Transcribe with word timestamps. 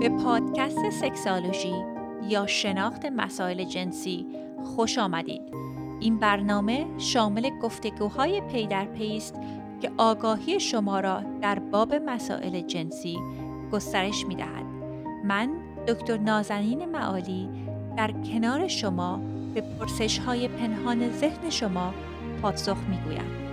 به 0.00 0.08
پادکست 0.08 0.90
سکسالوژی 0.90 1.74
یا 2.28 2.46
شناخت 2.46 3.06
مسائل 3.06 3.64
جنسی 3.64 4.26
خوش 4.64 4.98
آمدید. 4.98 5.42
این 6.00 6.18
برنامه 6.18 6.86
شامل 6.98 7.50
گفتگوهای 7.62 8.40
پی 8.40 8.66
در 8.66 8.84
پی 8.84 9.16
است 9.16 9.34
که 9.80 9.90
آگاهی 9.96 10.60
شما 10.60 11.00
را 11.00 11.22
در 11.42 11.58
باب 11.58 11.94
مسائل 11.94 12.60
جنسی 12.60 13.18
گسترش 13.72 14.26
می 14.26 14.34
دهد. 14.34 14.64
من 15.24 15.50
دکتر 15.88 16.16
نازنین 16.16 16.84
معالی 16.84 17.48
در 17.96 18.10
کنار 18.12 18.68
شما 18.68 19.20
به 19.54 19.60
پرسش 19.60 20.18
های 20.18 20.48
پنهان 20.48 21.10
ذهن 21.10 21.50
شما 21.50 21.94
پاسخ 22.42 22.76
می 22.88 22.96
گویم. 22.96 23.49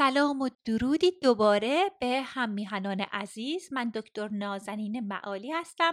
سلام 0.00 0.40
و 0.40 0.48
درودی 0.64 1.10
دوباره 1.22 1.90
به 2.00 2.22
هم 2.24 2.50
میهنان 2.50 3.00
عزیز. 3.00 3.72
من 3.72 3.90
دکتر 3.94 4.28
نازنین 4.28 5.00
معالی 5.00 5.52
هستم 5.52 5.92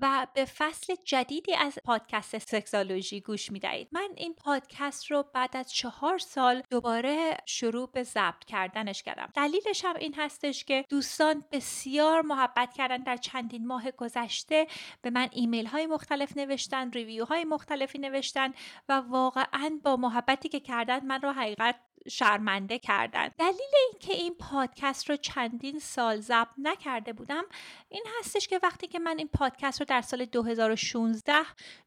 و 0.00 0.26
به 0.34 0.44
فصل 0.44 0.94
جدیدی 1.04 1.54
از 1.54 1.78
پادکست 1.84 2.38
سکسالوژی 2.38 3.20
گوش 3.20 3.52
می‌دهید. 3.52 3.88
من 3.92 4.08
این 4.16 4.34
پادکست 4.34 5.10
رو 5.10 5.24
بعد 5.34 5.56
از 5.56 5.72
چهار 5.72 6.18
سال 6.18 6.62
دوباره 6.70 7.36
شروع 7.46 7.90
به 7.90 8.02
ضبط 8.02 8.44
کردنش 8.46 9.02
کردم. 9.02 9.28
دلیلش 9.34 9.84
هم 9.84 9.96
این 9.96 10.14
هستش 10.14 10.64
که 10.64 10.84
دوستان 10.88 11.44
بسیار 11.52 12.22
محبت 12.22 12.72
کردن. 12.72 13.02
در 13.02 13.16
چندین 13.16 13.66
ماه 13.66 13.90
گذشته 13.90 14.66
به 15.02 15.10
من 15.10 15.28
ایمیل 15.32 15.66
های 15.66 15.86
مختلف 15.86 16.36
نوشتن 16.36 16.90
ریویو 16.90 17.24
های 17.24 17.44
مختلفی 17.44 17.98
نوشتن 17.98 18.52
و 18.88 18.92
واقعا 18.92 19.80
با 19.84 19.96
محبتی 19.96 20.48
که 20.48 20.60
کردن 20.60 21.06
من 21.06 21.20
رو 21.20 21.32
حقیقت 21.32 21.76
شرمنده 22.08 22.78
کردن. 22.78 23.28
دلیل 23.38 23.60
اینکه 23.90 24.14
این 24.14 24.34
پادکست 24.34 25.10
رو 25.10 25.16
چندین 25.16 25.78
سال 25.78 26.20
ضبط 26.20 26.48
نکرده 26.58 27.12
بودم 27.12 27.44
این 27.88 28.04
هستش 28.18 28.48
که 28.48 28.60
وقتی 28.62 28.86
که 28.86 28.98
من 28.98 29.18
این 29.18 29.28
پادکست 29.28 29.80
رو 29.80 29.86
در 29.88 30.00
سال 30.00 30.24
2016 30.24 31.32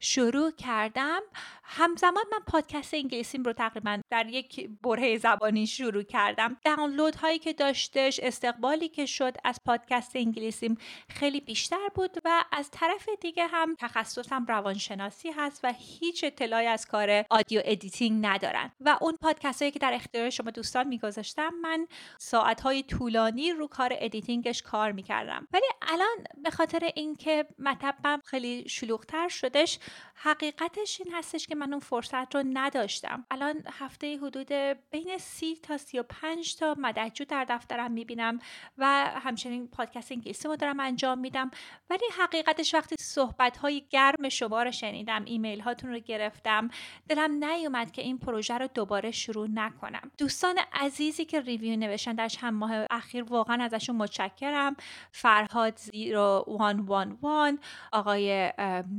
شروع 0.00 0.50
کردم 0.50 1.20
همزمان 1.62 2.24
من 2.32 2.38
پادکست 2.46 2.94
انگلیسیم 2.94 3.42
رو 3.42 3.52
تقریبا 3.52 4.00
در 4.10 4.26
یک 4.26 4.70
برهه 4.82 5.18
زمانی 5.18 5.66
شروع 5.66 6.02
کردم. 6.02 6.56
دانلود 6.64 7.14
هایی 7.14 7.38
که 7.38 7.52
داشتش 7.52 8.20
استقبالی 8.22 8.88
که 8.88 9.06
شد 9.06 9.36
از 9.44 9.60
پادکست 9.66 10.16
انگلیسیم 10.16 10.78
خیلی 11.08 11.40
بیشتر 11.40 11.88
بود 11.94 12.18
و 12.24 12.44
از 12.52 12.70
طرف 12.70 13.08
دیگه 13.20 13.46
هم 13.46 13.74
تخصصم 13.78 14.46
روانشناسی 14.48 15.30
هست 15.30 15.60
و 15.64 15.74
هیچ 15.78 16.24
اطلاعی 16.24 16.66
از 16.66 16.86
کار 16.86 17.24
audio 17.30 17.62
editing 17.64 18.26
ندارم. 18.26 18.72
و 18.80 18.98
اون 19.00 19.16
پادکست 19.20 19.62
هایی 19.62 19.72
که 19.72 19.78
در 19.78 19.92
اختیار 20.06 20.30
شما 20.30 20.50
دوستان 20.50 20.88
میگذاشتم 20.88 21.54
من 21.62 21.86
ساعت 22.18 22.60
های 22.60 22.82
طولانی 22.82 23.52
رو 23.52 23.66
کار 23.66 23.90
editing 23.92 24.46
ش 24.46 24.62
کار 24.62 24.92
می‌کردم. 24.92 25.48
ولی 25.52 25.66
الان 25.82 26.16
به 26.42 26.50
خاطر 26.50 26.90
اینکه 26.94 27.46
مطبم 27.58 28.20
خیلی 28.24 28.68
شلوغتر 28.68 29.28
شدش 29.28 29.78
حقیقتش 30.14 31.00
این 31.04 31.14
هستش 31.14 31.46
که 31.46 31.54
من 31.54 31.70
اون 31.70 31.80
فرصت 31.80 32.34
رو 32.34 32.42
نداشتم. 32.52 33.26
الان 33.30 33.62
هفته 33.72 34.18
حدود 34.18 34.52
بین 34.90 35.18
سی 35.18 35.56
تا 35.56 35.78
سی 35.78 35.98
و 35.98 36.02
پنج 36.02 36.56
تا 36.56 36.74
مددجو 36.78 37.24
در 37.24 37.44
دفترم 37.48 37.92
می‌بینم 37.92 38.38
و 38.78 39.10
همچنین 39.22 39.68
پادکست 39.68 40.12
انگلیسی 40.12 40.48
رو 40.48 40.56
دارم 40.56 40.80
انجام 40.80 41.18
میدم. 41.18 41.50
ولی 41.90 42.04
حقیقتش 42.18 42.74
وقتی 42.74 42.96
صحبت 42.98 43.56
های 43.56 43.86
گرم 43.90 44.28
شما 44.28 44.62
رو 44.62 44.72
شنیدم 44.72 45.24
ایمیل 45.24 45.60
هاتون 45.60 45.90
رو 45.90 45.98
گرفتم 45.98 46.70
دلم 47.08 47.44
نیومد 47.44 47.90
که 47.90 48.02
این 48.02 48.18
پروژه 48.18 48.58
رو 48.58 48.66
دوباره 48.66 49.10
شروع 49.10 49.48
نکنم. 49.54 49.95
دوستان 50.18 50.58
عزیزی 50.72 51.24
که 51.24 51.40
review 51.40 51.76
نوشتن 51.76 52.14
در 52.14 52.28
چند 52.28 52.52
ماه 52.52 52.86
اخیر 52.90 53.24
واقعا 53.24 53.64
ازشون 53.64 53.96
متشکرم. 53.96 54.76
فرهاد 55.12 55.76
زیرو 55.76 56.44
وان 56.46 56.80
وان 56.80 57.18
وان 57.22 57.58
آقای 57.92 58.52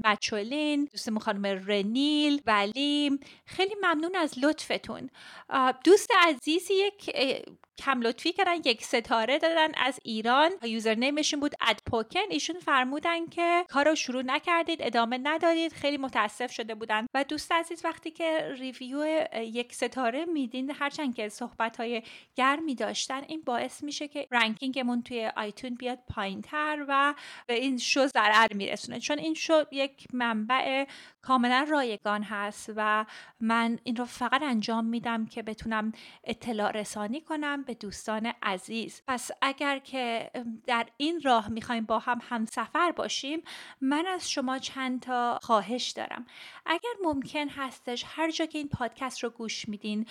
مچولین 0.05 0.85
دوستمون 0.85 1.19
خانم 1.19 1.45
رنیل 1.45 2.41
ولیم 2.45 3.19
خیلی 3.45 3.75
ممنون 3.83 4.15
از 4.15 4.39
لطفتون. 4.39 5.09
دوست 5.83 6.11
عزیزی 6.27 6.73
یک 6.73 7.15
کم 7.77 8.01
لطفی 8.01 8.33
کردن 8.33 8.55
یک 8.65 8.83
ستاره 8.83 9.39
دادن 9.39 9.71
از 9.75 9.99
ایران. 10.03 10.51
یوزرنیمشون 10.63 11.39
بود 11.39 11.55
ادپوکن. 11.61 12.19
ایشون 12.29 12.59
فرمودن 12.59 13.25
که 13.25 13.65
کارو 13.69 13.95
شروع 13.95 14.21
نکردید 14.21 14.81
ادامه 14.81 15.19
ندادید. 15.23 15.73
خیلی 15.73 15.97
متاسف 15.97 16.51
شده 16.51 16.75
بودن. 16.75 17.07
و 17.13 17.23
دوست 17.23 17.51
عزیز 17.51 17.85
وقتی 17.85 18.11
که 18.11 18.55
ریویو 18.59 19.27
یک 19.33 19.75
ستاره 19.75 20.25
میدین 20.25 20.71
هرچند 20.87 21.15
که 21.15 21.29
صحبت 21.29 21.77
های 21.77 22.03
گرمی 22.35 22.75
داشتن 22.75 23.23
این 23.23 23.41
باعث 23.45 23.83
میشه 23.83 24.07
که 24.07 24.27
رنکینگمون 24.31 25.03
توی 25.03 25.31
آیتون 25.35 25.75
بیاد 25.75 25.99
پایین 26.09 26.41
تر 26.41 26.85
و 26.87 27.15
به 27.47 27.53
این 27.53 27.77
شو 27.77 28.07
ضرر 28.07 28.53
میرسونه. 28.53 28.99
چون 28.99 29.17
این 29.17 29.33
شو 29.33 29.63
یک 29.71 30.07
منبع 30.13 30.87
کاملا 31.21 31.65
رایگان 31.69 32.23
هست 32.23 32.71
و 32.75 33.05
من 33.39 33.79
این 33.83 33.95
رو 33.95 34.05
فقط 34.05 34.41
انجام 34.43 34.85
میدم 34.85 35.25
که 35.25 35.43
بتونم 35.43 35.91
اطلاع 36.23 36.71
رسانی 36.71 37.21
کنم 37.21 37.63
به 37.63 37.73
دوستان 37.73 38.33
عزیز. 38.43 39.01
پس 39.07 39.31
اگر 39.41 39.79
که 39.79 40.31
در 40.67 40.87
این 40.97 41.21
راه 41.21 41.49
می‌خوایم 41.49 41.85
با 41.85 41.99
هم 41.99 42.19
همسفر 42.29 42.91
باشیم 42.91 43.43
من 43.81 44.05
از 44.07 44.31
شما 44.31 44.59
چند 44.59 45.01
تا 45.01 45.39
خواهش 45.41 45.89
دارم. 45.89 46.25
اگر 46.65 46.93
ممکن 47.03 47.49
هستش 47.49 48.03
هر 48.07 48.31
جا 48.31 48.45
که 48.45 48.57
این 48.57 48.69
پادکست 48.69 49.23
رو 49.23 49.29
گوش 49.29 49.69
میدین 49.69 50.05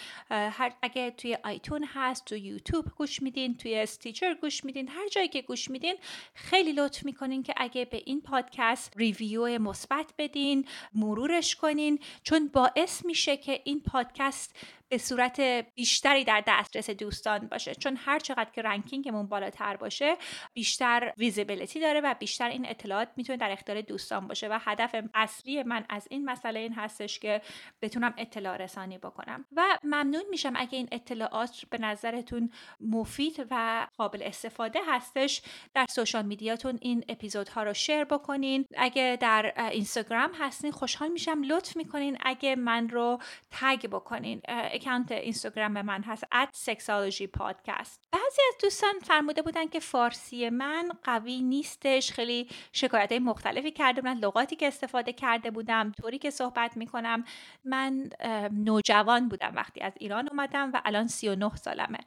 هر 0.67 0.75
اگر 0.83 1.11
توی 1.11 1.39
iTunes 1.45 1.85
هست 1.95 2.25
تو 2.25 2.37
یوتیوب 2.37 2.85
گوش 2.97 3.23
میدین 3.23 3.57
توی 3.57 3.75
Stitcher 3.75 4.35
گوش 4.35 4.65
میدین 4.65 4.89
هر 4.89 5.09
جایی 5.09 5.29
که 5.29 5.43
گوش 5.43 5.71
میدین 5.71 5.97
خیلی 6.35 6.73
لطف 6.73 7.05
می‌کنین 7.05 7.43
که 7.43 7.55
اگه 7.57 7.85
به 7.85 8.03
این 8.07 8.21
پادکست 8.21 8.93
review 8.97 9.59
مثبت 9.59 10.13
بدین 10.19 10.65
مرورش 10.95 11.57
کنین 11.57 11.99
چون 12.23 12.49
باعث 12.49 13.05
میشه 13.05 13.37
که 13.37 13.61
این 13.65 13.81
پادکست 13.81 14.55
به 14.89 14.99
صورت 14.99 15.41
بیشتری 15.75 16.25
در 16.25 16.45
دسترس 16.47 16.91
دوستان 16.91 17.49
باشه. 17.49 17.75
چون 17.75 17.97
هر 17.97 18.19
چقدر 18.19 18.51
که 18.51 18.63
ranking 18.63 19.07
مون 19.07 19.27
بالاتر 19.27 19.77
باشه 19.77 20.17
بیشتر 20.53 21.13
visibility 21.17 21.81
داره 21.81 22.01
و 22.01 22.15
بیشتر 22.19 22.49
این 22.49 22.67
اطلاعات 22.69 23.09
می‌تونه 23.17 23.37
در 23.37 23.51
اختیار 23.51 23.81
دوستان 23.81 24.29
باشه. 24.29 24.49
و 24.49 24.59
هدف 24.61 24.95
اصلی 25.15 25.63
من 25.63 25.85
از 25.89 26.09
این 26.11 26.25
مسئله 26.25 26.61
این 26.61 26.73
هستش 26.73 27.19
که 27.19 27.43
بتونم 27.83 28.15
اطلاع 28.19 28.57
رسانی 28.57 28.99
بکنم. 28.99 29.45
و 29.57 29.79
ممنون 29.85 30.25
میشم 30.31 30.53
اگه 30.57 30.79
این 30.79 30.89
اطلاعات 30.93 31.65
به 31.71 31.79
نظرتون 31.79 32.51
مفید 32.81 33.47
و 33.51 33.87
قابل 33.97 34.23
استفاده 34.23 34.79
هستش 34.89 35.43
در 35.75 35.87
سوشال 35.91 36.25
میدیاتون 36.25 36.79
این 36.81 37.05
اپیزودها 37.09 37.63
رو 37.63 37.75
شیر 37.75 38.05
بکنین. 38.05 38.67
اگه 38.77 39.19
در 39.21 39.71
اینستاگرام 39.71 40.31
هستین 40.41 40.73
خوشحال 40.73 41.09
میشم. 41.09 41.43
لطف 41.43 41.77
می‌کنین 41.77 42.19
اگه 42.21 42.57
من 42.57 42.89
رو 42.89 43.19
تگ 43.51 43.87
بکنین. 43.87 44.41
اکانت 44.77 45.13
اینستاگرام 45.13 45.83
من 45.83 46.03
هست 46.03 46.25
at 46.25 46.71
sexology 46.71 47.27
podcast 47.41 47.99
بعضی 48.13 48.43
از 48.49 48.55
دوستان 48.63 48.95
فرموده 49.03 49.43
بودن 49.43 49.67
که 49.67 49.81
فارسی 49.81 50.51
من 50.51 50.89
قوی 51.05 51.43
نیستش 51.43 52.13
خیلی 52.13 52.49
شکایت 52.73 53.13
های 53.13 53.19
مختلفی 53.19 53.71
کرده 53.71 54.01
بودن 54.01 54.19
لغاتی 54.19 54.57
که 54.57 54.67
استفاده 54.67 55.13
کرده 55.13 55.51
بودم 55.51 55.93
طوری 56.01 56.19
که 56.19 56.31
صحبت 56.31 56.77
می‌کنم. 56.77 57.25
من 57.65 58.11
نوجوان 58.53 59.29
بودم 59.29 59.53
وقتی 59.55 59.81
از 59.81 59.93
ایران 60.01 60.29
اومدم 60.29 60.71
و 60.75 60.83
الان 60.85 61.07
39 61.07 61.57
سالمه. 61.57 61.99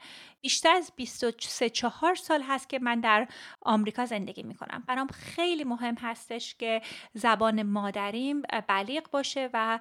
بیشتر 0.41 0.75
از 0.75 0.91
23 0.96 1.69
4 1.69 2.16
سال 2.16 2.41
هست 2.41 2.69
که 2.69 2.79
من 2.79 3.00
در 3.00 3.28
آمریکا 3.62 4.06
زندگی 4.06 4.44
می‌کنم. 4.44 4.84
برام 4.88 5.08
خیلی 5.08 5.63
مهم 5.63 5.96
هستش 5.96 6.56
که 6.56 6.81
زبان 7.13 7.63
مادریم 7.63 8.41
بلیغ 8.68 9.09
باشه 9.12 9.50
و 9.53 9.79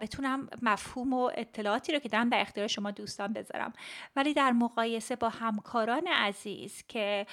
بتونم 0.00 0.48
مفهوم 0.62 1.12
و 1.12 1.30
اطلاعاتی 1.34 1.92
رو 1.92 1.98
که 1.98 2.08
دارم 2.20 2.28
در 2.30 2.40
اختیار 2.40 2.66
شما 2.66 2.90
دوستان 2.90 3.32
بذارم. 3.32 3.72
ولی 4.16 4.34
در 4.34 4.52
مقایسه 4.52 5.16
با 5.16 5.28
همکاران 5.28 6.06
عزیز 6.06 6.84
که 6.88 7.26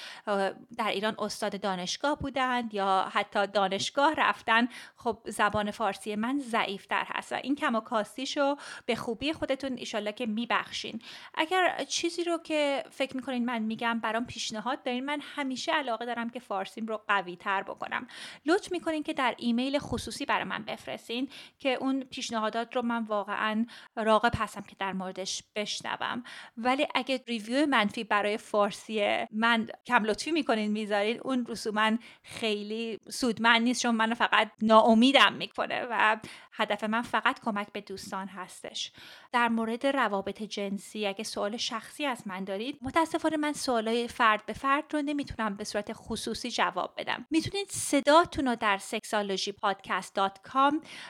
در 0.77 0.87
ایران 0.87 1.15
استاد 1.19 1.61
دانشگاه 1.61 2.19
بودند 2.19 2.73
یا 2.73 3.09
حتی 3.13 3.47
دانشگاه 3.47 4.13
رفتن 4.17 4.67
خب 4.95 5.17
زبان 5.25 5.71
فارسی 5.71 6.15
من 6.15 6.39
ضعیفتر 6.39 7.03
هست 7.07 7.33
و 7.33 7.35
این 7.35 7.55
کم 7.55 7.75
و 7.75 7.79
کاستیشو 7.79 8.55
به 8.85 8.95
خوبی 8.95 9.33
خودتون 9.33 9.73
ایشالله 9.77 10.11
که 10.11 10.25
میبخشین. 10.25 11.01
اگر 11.33 11.83
چیزی 11.87 12.23
رو 12.23 12.37
که 12.37 12.83
فکر 12.89 13.15
می‌کنین 13.15 13.45
من 13.45 13.59
میگم 13.59 13.99
برام 13.99 14.25
پیشنهاد 14.25 14.83
دارین 14.83 15.05
من 15.05 15.19
همیشه 15.35 15.71
علاقه 15.71 16.05
دارم 16.05 16.29
که 16.29 16.39
فارسیم 16.39 16.87
رو 16.87 17.01
قوی 17.07 17.35
تر 17.35 17.63
بکنم. 17.63 18.07
لطف 18.45 18.71
می‌کنین 18.71 19.03
که 19.03 19.13
در 19.13 19.35
ایمیل 19.37 19.79
خصوصی 19.79 20.25
برای 20.25 20.43
من 20.43 20.63
بفرستین 20.63 21.29
که 21.59 21.73
اون 21.73 22.03
پیشنهادات 22.03 22.75
رو 22.75 22.81
من 22.81 23.03
واقعا 23.03 23.65
راغب 23.95 24.31
هستم 24.37 24.61
که 24.61 24.75
در 24.79 24.93
موردش 24.93 25.43
بشنوم. 25.55 26.23
ولی 26.57 26.87
اگه 26.95 27.23
ریویو 27.27 27.65
منفی 27.65 28.03
برای 28.03 28.37
فارسی 28.37 29.25
من 29.31 29.67
کم 29.85 30.03
لطفی 30.03 30.31
می‌کنین 30.31 30.71
می‌ذارین 30.71 31.19
اون 31.23 31.45
رسوما 31.49 31.91
خیلی 32.23 32.99
سودمند 33.09 33.61
نیست 33.61 33.81
چون 33.81 33.95
من 33.95 34.13
فقط 34.13 34.51
ناامیدم 34.61 35.33
می‌کنه 35.33 35.85
و 35.89 36.17
هدف 36.57 36.83
من 36.83 37.01
فقط 37.01 37.39
کمک 37.39 37.67
به 37.73 37.81
دوستان 37.81 38.27
هستش. 38.27 38.91
در 39.31 39.47
مورد 39.47 39.87
روابط 39.87 40.43
جنسی 40.43 41.07
اگه 41.07 41.23
سوال 41.23 41.57
شخصی 41.57 42.05
از 42.05 42.27
من 42.27 42.43
دارید 42.43 42.79
متاسفانه 42.81 43.37
من 43.37 43.53
سوالای 43.53 44.07
فرد 44.07 44.45
به 44.45 44.53
فرد 44.53 44.93
رو 44.93 45.01
نمی‌تونم 45.01 45.55
به 45.55 45.63
صورت 45.63 45.93
خصوصی 45.93 46.51
جواب 46.51 46.93
بدم. 46.97 47.25
می‌تونید 47.29 47.67
صداتون 47.69 48.47
رو 48.47 48.55
در 48.55 48.77
سکسالوژی 48.77 49.51
پادکست 49.51 50.17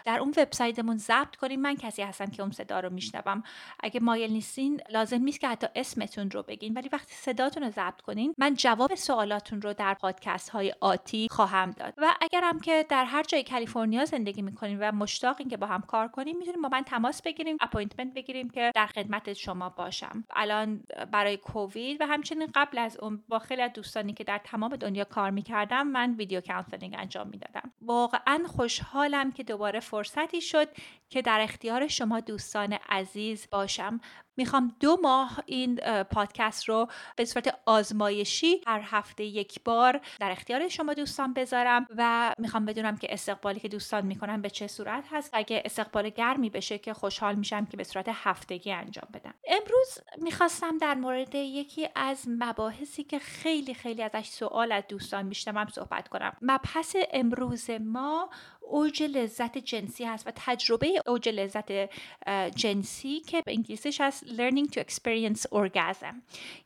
در 0.05 0.19
اون 0.19 0.33
وبسایتمون 0.37 0.97
ضبط 0.97 1.35
کنید. 1.35 1.59
من 1.59 1.75
کسی 1.75 2.01
هستم 2.01 2.25
که 2.25 2.41
اون 2.41 2.51
صدا 2.51 2.79
رو 2.79 2.89
میشنوم. 2.89 3.43
اگه 3.79 3.99
مایل 3.99 4.31
نیستین 4.31 4.81
لازم 4.89 5.21
نیست 5.21 5.39
که 5.39 5.47
حتی 5.47 5.67
اسمتون 5.75 6.31
رو 6.31 6.43
بگین 6.43 6.73
ولی 6.73 6.89
وقتی 6.93 7.13
صداتون 7.13 7.63
رو 7.63 7.69
ضبط 7.69 8.01
کنین 8.01 8.33
من 8.37 8.53
جواب 8.53 8.95
سوالاتون 8.95 9.61
رو 9.61 9.73
در 9.73 9.93
پادکست 9.93 10.49
های 10.49 10.73
آتی 10.81 11.27
خواهم 11.31 11.71
داد. 11.71 11.93
و 11.97 12.15
اگرم 12.21 12.59
که 12.59 12.85
در 12.89 13.05
هر 13.05 13.23
جای 13.23 13.43
کالیفرنیا 13.43 14.05
زندگی 14.05 14.41
می‌کنین 14.41 14.79
و 14.79 14.91
مشتاقین 15.37 15.49
که 15.49 15.57
با 15.57 15.67
هم 15.67 15.81
کار 15.81 16.07
کنیم 16.07 16.37
می‌تونیم 16.37 16.61
با 16.61 16.69
من 16.69 16.81
تماس 16.81 17.21
بگیریم 17.21 17.57
appointment 17.61 18.13
بگیریم 18.13 18.49
که 18.49 18.71
در 18.75 18.87
خدمت 18.87 19.33
شما 19.33 19.69
باشم. 19.69 20.23
الان 20.29 20.83
برای 21.11 21.37
کووید 21.37 22.01
و 22.01 22.07
همچنین 22.07 22.47
قبل 22.55 22.77
از 22.77 22.97
اون 22.97 23.23
با 23.27 23.39
خیلی 23.39 23.61
از 23.61 23.73
دوستانی 23.73 24.13
که 24.13 24.23
در 24.23 24.37
تمام 24.43 24.75
دنیا 24.75 25.03
کار 25.03 25.31
می‌کردم 25.31 25.87
من 25.87 26.15
video 26.15 26.41
counseling 26.41 26.95
انجام 26.97 27.27
می‌دادم. 27.27 27.71
واقعا 27.81 28.43
خوشحالم 28.47 29.31
که 29.31 29.43
دوباره 29.43 29.79
فرصتی 29.79 30.41
شد 30.41 30.67
که 31.09 31.21
در 31.21 31.41
اختیار 31.41 31.87
شما 31.87 32.19
دوستان 32.19 32.77
عزیز 32.89 33.47
باشم. 33.51 33.99
می‌خوام 34.37 34.75
دو 34.79 34.97
ماه 35.03 35.39
این 35.45 35.75
پادکست 36.03 36.69
رو 36.69 36.87
به 37.15 37.25
صورت 37.25 37.59
آزمایشی 37.65 38.61
هر 38.67 38.81
هفته 38.83 39.23
یک 39.23 39.63
بار 39.63 40.01
در 40.19 40.31
اختیار 40.31 40.67
شما 40.67 40.93
دوستان 40.93 41.33
بذارم 41.33 41.87
و 41.97 42.33
می‌خوام 42.37 42.65
بدونم 42.65 42.97
که 42.97 43.13
استقبالی 43.13 43.59
که 43.59 43.67
دوستان 43.67 44.05
می‌کنن 44.05 44.41
به 44.41 44.49
چه 44.49 44.67
صورت 44.67 45.03
هست. 45.11 45.29
اگه 45.33 45.61
استقبال 45.65 46.09
گرمی 46.09 46.49
بشه 46.49 46.77
که 46.77 46.93
خوشحال 46.93 47.35
میشم 47.35 47.65
که 47.65 47.77
به 47.77 47.83
صورت 47.83 48.05
هفتگی 48.13 48.71
انجام 48.71 49.07
بدم. 49.13 49.33
امروز 49.47 49.97
می‌خواستم 50.17 50.77
در 50.77 50.95
مورد 50.95 51.35
یکی 51.35 51.89
از 51.95 52.25
مباحثی 52.27 53.03
که 53.03 53.19
خیلی 53.19 53.73
خیلی 53.73 54.03
ازش 54.03 54.27
سوال 54.27 54.71
از 54.71 54.83
دوستان 54.89 55.25
میشنوم 55.25 55.67
صحبت 55.67 56.07
کنم. 56.07 56.37
مبحث 56.41 56.95
امروز 57.13 57.69
ما 57.69 58.29
اوج 58.69 59.03
لذت 59.03 59.57
جنسی 59.57 60.05
هست 60.05 60.27
و 60.27 60.31
تجربه 60.35 61.01
اوج 61.07 61.29
لذت 61.29 61.71
جنسی 62.55 63.19
که 63.19 63.41
به 63.45 63.51
انگلیسیش 63.51 64.01
هست 64.01 64.25
learning 64.25 64.67
to 64.71 64.81
experience 64.81 65.41
orgasm. 65.41 66.15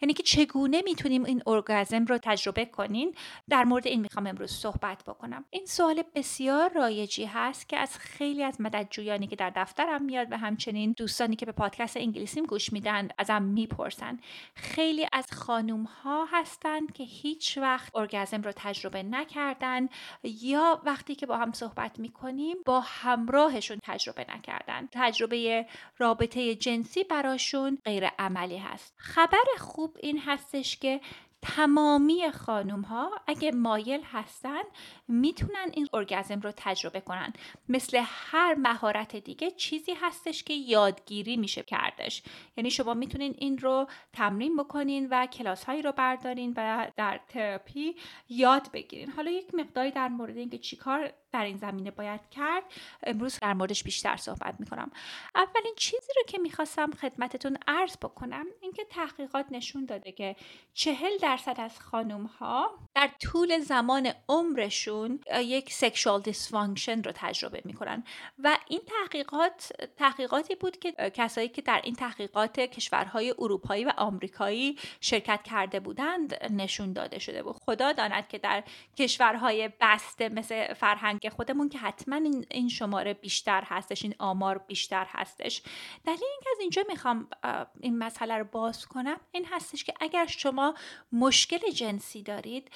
یعنی 0.02 0.14
که 0.14 0.24
چگونه 0.24 0.82
می‌تونیم 0.82 1.24
این 1.24 1.44
ارگازم 1.48 2.06
رو 2.06 2.18
تجربه 2.18 2.66
کنین؟ 2.66 3.16
در 3.50 3.64
مورد 3.64 3.88
این 3.88 4.02
می‌خوام 4.02 4.28
امروز 4.28 4.52
صحبت 4.52 5.04
بکنم. 5.04 5.46
این 5.50 5.66
سوال 5.66 6.04
بسیار 6.16 6.74
رایجی 6.74 7.26
هست 7.26 7.70
که 7.70 7.78
از 7.78 7.98
خیلی 7.98 8.44
از 8.44 8.62
مددجویانی 8.62 9.28
که 9.28 9.36
در 9.36 9.50
دفترم 9.50 10.06
میاد 10.06 10.28
و 10.32 10.38
همچنین 10.38 10.92
دوستانی 10.98 11.36
که 11.36 11.46
به 11.46 11.52
پادکست 11.52 11.98
انگلیسیم 11.98 12.46
گوش 12.46 12.74
میدن 12.74 13.10
ازم 13.18 13.42
می‌پرسن. 13.42 14.20
خیلی 14.56 15.08
از 15.14 15.32
خانوم 15.32 15.84
ها 15.84 16.28
هستند 16.32 16.94
که 16.94 17.04
هیچ 17.04 17.58
وقت 17.58 17.96
ارگازم 17.96 18.42
رو 18.42 18.52
تجربه 18.56 19.04
نکردن 19.04 19.90
یا 20.24 20.82
وقتی 20.86 21.16
که 21.16 21.26
با 21.26 21.38
هم 21.38 21.52
صحبت 21.52 21.91
می‌کنیم 22.00 22.58
با 22.66 22.80
همراهشون 22.80 23.80
تجربه 23.84 24.26
نکردن. 24.30 24.88
تجربه 24.92 25.66
رابطه 25.98 26.56
جنسی 26.56 27.04
براشون 27.04 27.78
غیر 27.86 28.08
عملی 28.08 28.58
هست. 28.58 28.94
خبر 28.98 29.46
خوب 29.58 29.98
این 30.00 30.20
هستش 30.20 30.78
که 30.78 31.02
تمامی 31.44 32.32
خانوم 32.32 32.82
ها 32.82 33.12
اگه 33.28 33.52
مایل 33.52 34.02
هستن 34.04 34.62
می‌تونن 35.08 35.72
این 35.74 35.88
ارگزم 35.94 36.40
رو 36.40 36.52
تجربه 36.58 37.02
کنن. 37.02 37.34
مثل 37.70 38.02
هر 38.06 38.56
مهارت 38.56 39.16
دیگه 39.16 39.52
چیزی 39.52 39.94
هستش 39.94 40.44
که 40.44 40.54
یادگیری 40.54 41.38
میشه 41.38 41.64
کردش. 41.64 42.24
یعنی 42.58 42.72
شما 42.72 42.94
می‌تونین 42.94 43.36
این 43.38 43.58
رو 43.58 43.88
تمرین 44.14 44.58
بکنین 44.58 45.08
و 45.12 45.26
کلاس 45.26 45.64
هایی 45.64 45.82
رو 45.82 45.92
بردارین 45.92 46.54
و 46.58 46.92
در 46.98 47.20
تراپی 47.28 47.96
یاد 48.30 48.72
بگیرین. 48.72 49.12
حالا 49.12 49.32
یک 49.32 49.56
مقداری 49.56 49.92
در 49.92 50.08
مورد 50.08 50.38
اینکه 50.38 50.58
چیکار 50.58 51.14
در 51.34 51.46
این 51.46 51.58
زمینه 51.58 51.92
باید 51.92 52.22
کرد 52.32 52.64
امروز 53.04 53.40
در 53.40 53.54
موردش 53.54 53.84
بیشتر 53.84 54.16
صحبت 54.16 54.56
می‌کنم. 54.60 54.92
اولین 55.36 55.74
چیزی 55.78 56.14
رو 56.16 56.24
که 56.28 56.38
می‌خواستم 56.38 56.92
خدمتتون 56.92 57.58
عرض 57.68 57.98
بکنم 57.98 58.46
اینکه 58.62 58.86
تحقیقات 58.86 59.46
نشون 59.52 59.86
داده 59.86 60.12
که 60.12 60.36
چهل 60.74 61.18
درصد 61.22 61.56
از 61.60 61.80
خانم 61.80 62.26
ها 62.26 62.80
در 62.96 63.10
طول 63.22 63.60
زمان 63.60 64.12
عمرشون 64.30 65.20
یک 65.40 65.74
sexual 65.74 66.22
dysfunction 66.22 67.04
رو 67.04 67.12
تجربه 67.16 67.62
می‌کنن. 67.66 68.04
و 68.40 68.58
این 68.68 68.82
تحقیقات 68.88 69.72
تحقیقاتی 69.98 70.56
بود 70.56 70.80
که 70.80 70.92
کسایی 70.92 71.50
که 71.50 71.62
در 71.62 71.82
این 71.84 71.96
تحقیقات 71.96 72.60
کشورهای 72.60 73.36
اروپایی 73.40 73.86
و 73.86 73.94
آمریکایی 73.98 74.80
شرکت 75.02 75.44
کرده 75.44 75.80
بودند 75.80 76.52
نشون 76.52 76.94
داده 76.94 77.20
شده 77.20 77.44
بود. 77.44 77.56
خدا 77.66 77.92
داند 77.92 78.28
که 78.28 78.38
در 78.38 78.64
کشورهای 78.98 79.70
بسته 79.82 80.30
مثل 80.30 80.74
فرهنگ 80.74 81.21
که 81.22 81.30
خودمون 81.30 81.70
که 81.70 81.78
حتما 81.78 82.16
این 82.50 82.70
شماره 82.70 83.14
بیشتر 83.14 83.64
هستش 83.66 84.04
این 84.04 84.16
آمار 84.20 84.58
بیشتر 84.58 85.08
هستش. 85.10 85.62
دلیل 86.06 86.24
اینکه 86.32 86.50
از 86.52 86.60
اینجا 86.60 86.84
می‌خوام 86.90 87.28
این 87.80 87.98
مسئله 87.98 88.38
رو 88.38 88.44
باز 88.44 88.86
کنم 88.86 89.18
این 89.32 89.46
هستش 89.46 89.84
که 89.84 89.94
اگر 90.00 90.26
شما 90.26 90.76
مشکل 91.12 91.72
جنسی 91.72 92.24
دارید 92.24 92.72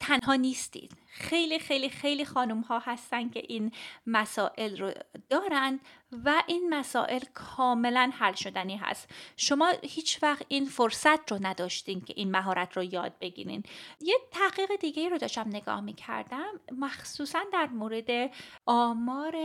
تنها 0.00 0.34
نیستید. 0.34 0.92
خیلی 1.14 1.58
خیلی 1.58 1.88
خیلی 1.88 2.24
خانم 2.24 2.60
ها 2.60 2.78
هستن 2.78 3.28
که 3.28 3.42
این 3.48 3.72
مسائل 4.06 4.78
رو 4.78 4.92
دارن 5.28 5.80
و 6.24 6.42
این 6.46 6.74
مسائل 6.74 7.20
کاملا 7.34 8.10
حل 8.14 8.32
شدنی 8.32 8.76
هست. 8.76 9.10
شما 9.36 9.72
هیچ 9.82 10.22
وقت 10.22 10.44
این 10.48 10.64
فرصت 10.64 11.32
رو 11.32 11.38
نداشتین 11.40 12.00
که 12.00 12.14
این 12.16 12.30
مهارت 12.30 12.76
رو 12.76 12.84
یاد 12.84 13.12
بگیرین. 13.20 13.62
یه 14.00 14.14
تحقیق 14.30 14.76
دیگه 14.80 15.08
رو 15.08 15.18
داشتم 15.18 15.48
نگاه 15.48 15.80
می‌کردم. 15.80 16.60
مخصوصا 16.78 17.40
در 17.52 17.66
مورد 17.66 18.30
آمار 18.66 19.36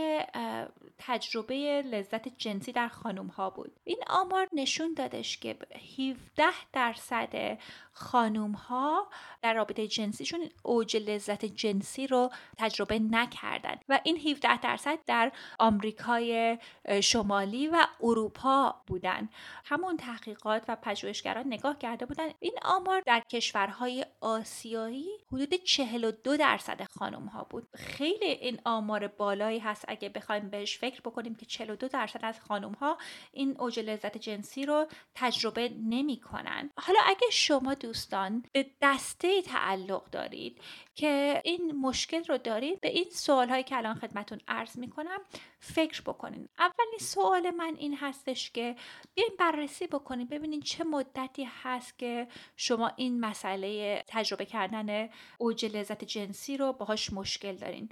تجربه 0.98 1.82
لذت 1.82 2.28
جنسی 2.38 2.72
در 2.72 2.88
خانم 2.88 3.26
ها 3.26 3.50
بود. 3.50 3.72
این 3.84 4.00
آمار 4.06 4.48
نشون 4.52 4.94
دادش 4.94 5.38
که 5.38 5.58
17 5.98 6.44
درصد 6.72 7.58
خانوم 8.00 8.52
ها 8.52 9.06
در 9.42 9.54
رابطه 9.54 9.86
جنسیشون 9.86 10.48
اوج 10.62 10.96
لذت 10.96 11.44
جنسی 11.44 12.06
رو 12.06 12.30
تجربه 12.58 12.98
نکردن 12.98 13.76
و 13.88 14.00
این 14.04 14.16
17 14.16 14.60
درصد 14.60 14.98
در 15.06 15.32
آمریکای 15.58 16.58
شمالی 17.02 17.68
و 17.68 17.86
اروپا 18.02 18.74
بودن. 18.86 19.28
همون 19.64 19.96
تحقیقات 19.96 20.62
و 20.68 20.76
پژوهشگران 20.76 21.46
نگاه 21.46 21.78
کرده 21.78 22.06
بودن. 22.06 22.28
این 22.40 22.54
آمار 22.62 23.02
در 23.06 23.20
کشورهای 23.20 24.06
آسیایی 24.20 25.08
حدود 25.32 25.54
42 25.54 26.36
درصد 26.36 26.86
خانم 26.98 27.26
ها 27.26 27.46
بود. 27.50 27.68
خیلی 27.74 28.26
این 28.26 28.60
آمار 28.64 29.06
بالایی 29.06 29.58
هست 29.58 29.84
اگه 29.88 30.08
بخوایم 30.08 30.50
بهش 30.50 30.78
فکر 30.78 31.00
بکنیم 31.00 31.34
که 31.34 31.46
42 31.46 31.88
درصد 31.88 32.20
از 32.22 32.40
خانم 32.40 32.72
ها 32.72 32.98
این 33.32 33.56
اوج 33.58 33.80
لذت 33.80 34.18
جنسی 34.18 34.66
رو 34.66 34.86
تجربه 35.14 35.68
نمی 35.68 36.20
کنن. 36.20 36.70
حالا 36.76 36.98
اگه 37.06 37.26
شما 37.32 37.74
دوستان 37.90 38.44
به 38.52 38.66
دسته 38.82 39.42
تعلق 39.42 40.10
دارید 40.10 40.60
که 40.94 41.42
این 41.44 41.72
مشکل 41.72 42.24
رو 42.24 42.38
دارید 42.38 42.80
به 42.80 42.88
این 42.88 43.10
سوال 43.10 43.48
هایی 43.48 43.62
که 43.62 43.76
الان 43.76 43.94
خدمتون 43.94 44.40
عرض 44.48 44.78
می 44.78 44.90
کنم 44.90 45.18
فکر 45.60 46.02
بکنین. 46.02 46.48
اولین 46.58 46.98
سوال 47.00 47.50
من 47.50 47.76
این 47.78 47.96
هستش 47.96 48.50
که 48.50 48.76
بیاین 49.14 49.30
بررسی 49.38 49.86
بکنین 49.86 50.26
ببینین 50.26 50.60
چه 50.60 50.84
مدتی 50.84 51.48
هست 51.62 51.98
که 51.98 52.28
شما 52.56 52.90
این 52.96 53.20
مسئله 53.20 54.04
تجربه 54.06 54.44
کردن 54.44 55.08
اوج 55.38 55.76
لذت 55.76 56.04
جنسی 56.04 56.56
رو 56.56 56.72
باهاش 56.72 57.12
مشکل 57.12 57.56
دارین. 57.56 57.88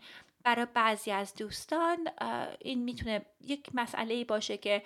برای 0.48 0.66
بعضی 0.74 1.10
از 1.10 1.34
دوستان 1.34 2.08
این 2.58 2.82
می‌تونه 2.82 3.26
یک 3.40 3.68
مسئله 3.74 4.24
باشه 4.24 4.56
که 4.56 4.82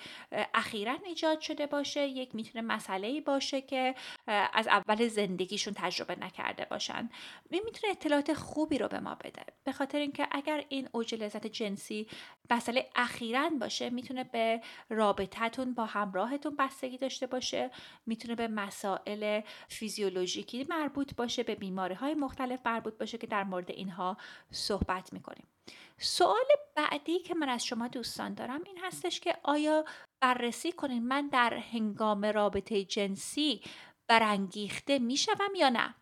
اخیرا 0.54 0.98
ایجاد 1.04 1.40
شده 1.40 1.66
باشه 1.66 2.06
یک 2.06 2.34
می‌تونه 2.34 2.66
مسئله 2.66 3.20
باشه 3.20 3.60
که 3.60 3.94
از 4.26 4.68
اول 4.68 5.08
زندگیشون 5.08 5.74
تجربه 5.76 6.16
نکرده 6.16 6.64
باشن. 6.64 7.10
این 7.50 7.62
می‌تونه 7.64 7.90
اطلاعات 7.90 8.34
خوبی 8.34 8.78
رو 8.78 8.88
به 8.88 9.00
ما 9.00 9.14
بده. 9.14 9.42
به 9.64 9.72
خاطر 9.72 9.98
اینکه 9.98 10.28
اگر 10.30 10.64
این 10.68 10.88
اوج 10.92 11.14
لذت 11.14 11.46
جنسی 11.46 12.08
مسئله 12.50 12.90
اخیرا 12.94 13.50
باشه 13.60 13.90
می‌تونه 13.90 14.24
به 14.24 14.60
رابطتون 14.90 15.74
با 15.74 15.84
همراهتون 15.84 16.56
بستگی 16.56 16.98
داشته 16.98 17.26
باشه 17.26 17.70
می‌تونه 18.06 18.34
به 18.34 18.48
مسائل 18.48 19.40
فیزیولوژیکی 19.68 20.66
مربوط 20.68 21.14
باشه 21.14 21.42
به 21.42 21.54
بیماری 21.54 21.94
های 21.94 22.14
مختلف 22.14 22.66
مربوط 22.66 22.98
باشه 22.98 23.18
که 23.18 23.26
در 23.26 23.44
مورد 23.44 23.70
اینها 23.70 24.16
صحبت 24.50 25.12
می‌کنیم. 25.12 25.46
سوال 25.98 26.44
بعدی 26.76 27.18
که 27.18 27.34
من 27.34 27.48
از 27.48 27.64
شما 27.64 27.88
دوستان 27.88 28.34
دارم 28.34 28.60
این 28.66 28.78
هستش 28.82 29.20
که 29.20 29.36
آیا 29.42 29.84
بررسی 30.20 30.72
کنین 30.72 31.08
من 31.08 31.28
در 31.28 31.54
هنگام 31.54 32.24
رابطه 32.24 32.84
جنسی 32.84 33.60
برانگیخته 34.08 34.98
می‌شوم 34.98 35.54
یا 35.56 35.68
نه؟ 35.68 35.94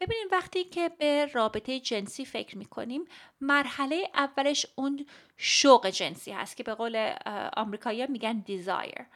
ببینیم 0.00 0.28
وقتی 0.32 0.64
که 0.64 0.88
به 0.88 1.26
رابطه 1.26 1.80
جنسی 1.80 2.24
فکر 2.24 2.58
می‌کنیم 2.58 3.04
مرحله 3.40 4.10
اولش 4.14 4.66
اون 4.74 5.06
شوق 5.36 5.86
جنسی 5.86 6.32
هست 6.32 6.56
که 6.56 6.62
به 6.62 6.74
قول 6.74 7.14
آمریکایی 7.56 8.06
میگن 8.06 8.38
دیزایر 8.38 9.06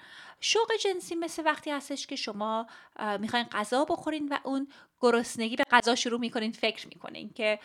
شوق 0.40 0.73
جنسی 0.85 1.14
مثل 1.14 1.45
وقتی 1.45 1.71
هستش 1.71 2.07
که 2.07 2.17
شما 2.17 2.67
می‌خواین 3.21 3.47
غذا 3.52 3.85
بخورین 3.85 4.28
و 4.28 4.38
اون 4.45 4.69
گرسنگی 5.00 5.57
به 5.57 5.64
غذا 5.71 5.95
شروع 5.95 6.21
می‌کنین 6.21 6.52
فکر 6.52 6.88
می‌کنین 6.88 7.33
که 7.33 7.59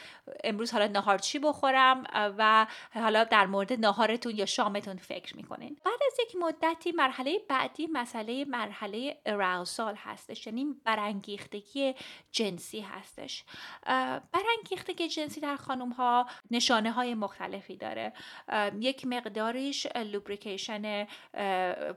امروز 0.43 0.71
حالا 0.71 0.87
نهار 0.87 1.17
چی 1.17 1.39
بخورم 1.39 2.03
و 2.13 2.67
حالا 2.93 3.23
در 3.23 3.45
مورد 3.45 3.73
نهارتون 3.73 4.35
یا 4.35 4.45
شامتون 4.45 4.97
فکر 4.97 5.37
می‌کنین. 5.37 5.77
بعد 5.85 5.99
از 6.07 6.17
یک 6.19 6.35
مدتی 6.35 6.91
مرحله 6.91 7.39
بعدی 7.49 7.87
مسئله 7.87 8.45
مرحله 8.45 9.17
arousal 9.25 9.95
هستش 9.95 10.47
یعنی 10.47 10.65
برانگیختگی 10.83 11.95
جنسی 12.31 12.81
هستش. 12.81 13.43
برانگیختگی 14.31 15.07
جنسی 15.07 15.41
در 15.41 15.55
خانم 15.55 15.89
ها 15.89 16.27
نشانه 16.51 16.91
های 16.91 17.13
مختلفی 17.13 17.77
داره. 17.77 18.13
یک 18.79 19.07
مقداریش 19.07 19.87
lubrication 19.95 21.07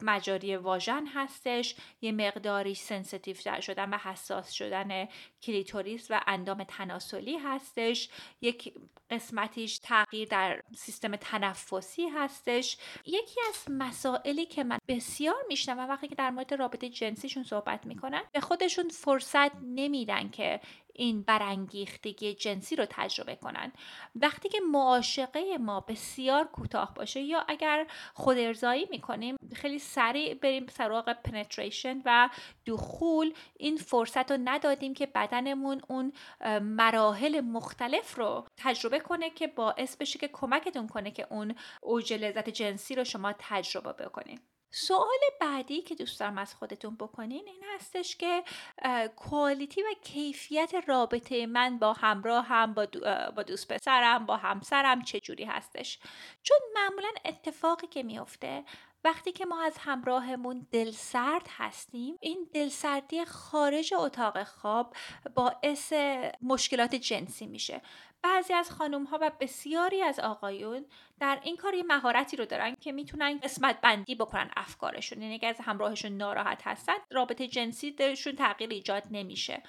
مجاری 0.02 0.56
واژن 0.56 1.06
هستش 1.06 1.76
یه 2.00 2.12
مقداری 2.12 2.74
sensitive 2.74 3.60
شدن 3.60 3.90
و 3.90 3.98
حساس 3.98 4.52
شدن 4.52 5.08
کلیتوریس 5.42 6.06
و 6.10 6.20
اندام 6.26 6.64
تناسلی 6.64 7.36
هستش. 7.36 8.08
یک 8.40 8.74
قسمتیش 9.10 9.78
تغییر 9.78 10.28
در 10.28 10.62
سیستم 10.76 11.16
تنفسی 11.16 12.06
هستش. 12.06 12.78
یکی 13.06 13.40
از 13.48 13.64
مسائلی 13.70 14.46
که 14.46 14.64
من 14.64 14.78
بسیار 14.88 15.44
میشنوم 15.48 15.88
وقتی 15.88 16.08
که 16.08 16.14
در 16.14 16.30
مورد 16.30 16.54
رابطه 16.54 16.88
جنسیشون 16.88 17.42
صحبت 17.42 17.86
می‌کنن 17.86 18.22
به 18.32 18.40
خودشون 18.40 18.88
فرصت 18.88 19.56
نمیدن 19.62 20.28
که 20.28 20.60
این 20.98 21.22
برانگیختگی 21.22 22.34
جنسی 22.34 22.76
رو 22.76 22.86
تجربه 22.90 23.36
کنن. 23.36 23.72
وقتی 24.14 24.48
که 24.48 24.60
معاشقه 24.72 25.58
ما 25.58 25.80
بسیار 25.80 26.44
کوتاه 26.44 26.94
باشه 26.94 27.20
یا 27.20 27.44
اگر 27.48 27.86
خود 28.14 28.38
ارضایی 28.38 28.88
می‌کنیم 28.90 29.36
خیلی 29.54 29.78
سریع 29.78 30.34
بریم 30.34 30.66
سراغ 30.66 31.12
penetration 31.12 32.02
و 32.04 32.28
دخول 32.66 33.34
این 33.56 33.76
فرصت 33.76 34.30
رو 34.30 34.38
ندادیم 34.44 34.94
که 34.94 35.06
بدنمون 35.06 35.80
اون 35.88 36.12
مراحل 36.62 37.40
مختلف 37.40 38.18
رو 38.18 38.46
تجربه 38.56 39.00
کنه 39.00 39.30
که 39.30 39.46
باعث 39.46 39.96
بشه 39.96 40.18
که 40.18 40.28
کمکتون 40.28 40.86
کنه 40.86 41.10
که 41.10 41.26
اون 41.30 41.54
اوج 41.80 42.12
لذت 42.12 42.48
جنسی 42.48 42.94
رو 42.94 43.04
شما 43.04 43.34
تجربه 43.38 43.92
بکنید 43.92 44.55
سوال 44.70 45.18
بعدی 45.40 45.82
که 45.82 45.94
دوست 45.94 46.20
دارم 46.20 46.38
از 46.38 46.54
خودتون 46.54 46.96
بکنین 46.96 47.44
این 47.46 47.62
هستش 47.74 48.16
که 48.16 48.44
کوالیتی 49.16 49.82
و 49.82 49.86
کیفیت 50.04 50.74
رابطه 50.86 51.46
من 51.46 51.78
با 51.78 51.92
همراه 51.92 52.46
هم 52.46 52.74
با, 52.74 52.86
با 53.36 53.42
دوست 53.42 53.72
پسرم 53.72 54.26
با 54.26 54.36
همسرم 54.36 55.02
چجوری 55.02 55.44
هستش؟ 55.44 55.98
چون 56.42 56.58
معمولا 56.74 57.08
اتفاقی 57.24 57.86
که 57.86 58.02
میفته 58.02 58.64
وقتی 59.04 59.32
که 59.32 59.46
ما 59.46 59.62
از 59.62 59.78
همراهمون 59.78 60.66
دلسرد 60.72 61.48
هستیم 61.56 62.16
این 62.20 62.48
دلسردی 62.54 63.24
خارج 63.24 63.94
اتاق 63.94 64.44
خواب 64.44 64.94
باعث 65.34 65.92
مشکلات 66.42 66.94
جنسی 66.94 67.46
میشه. 67.46 67.82
بعضی 68.26 68.54
از 68.54 68.70
خانم 68.70 69.04
ها 69.04 69.18
و 69.20 69.30
بسیاری 69.40 70.02
از 70.02 70.20
آقایون 70.20 70.84
در 71.20 71.38
این 71.42 71.56
کار 71.56 71.74
یه 71.74 71.82
مهارتی 71.82 72.36
رو 72.36 72.44
دارن 72.46 72.74
که 72.80 72.92
می‌تونن 72.92 73.38
قسمت 73.38 73.80
بندی 73.80 74.14
بکنن 74.14 74.50
افکارشون 74.56 75.22
یعنی 75.22 75.34
اگر 75.34 75.48
از 75.48 75.60
همراهشون 75.60 76.12
ناراحت 76.12 76.66
هستن 76.66 76.94
رابطه 77.10 77.48
جنسی 77.48 77.90
درشون 77.90 78.36
تغییر 78.36 78.70
ایجاد 78.70 79.02
نمیشه. 79.10 79.62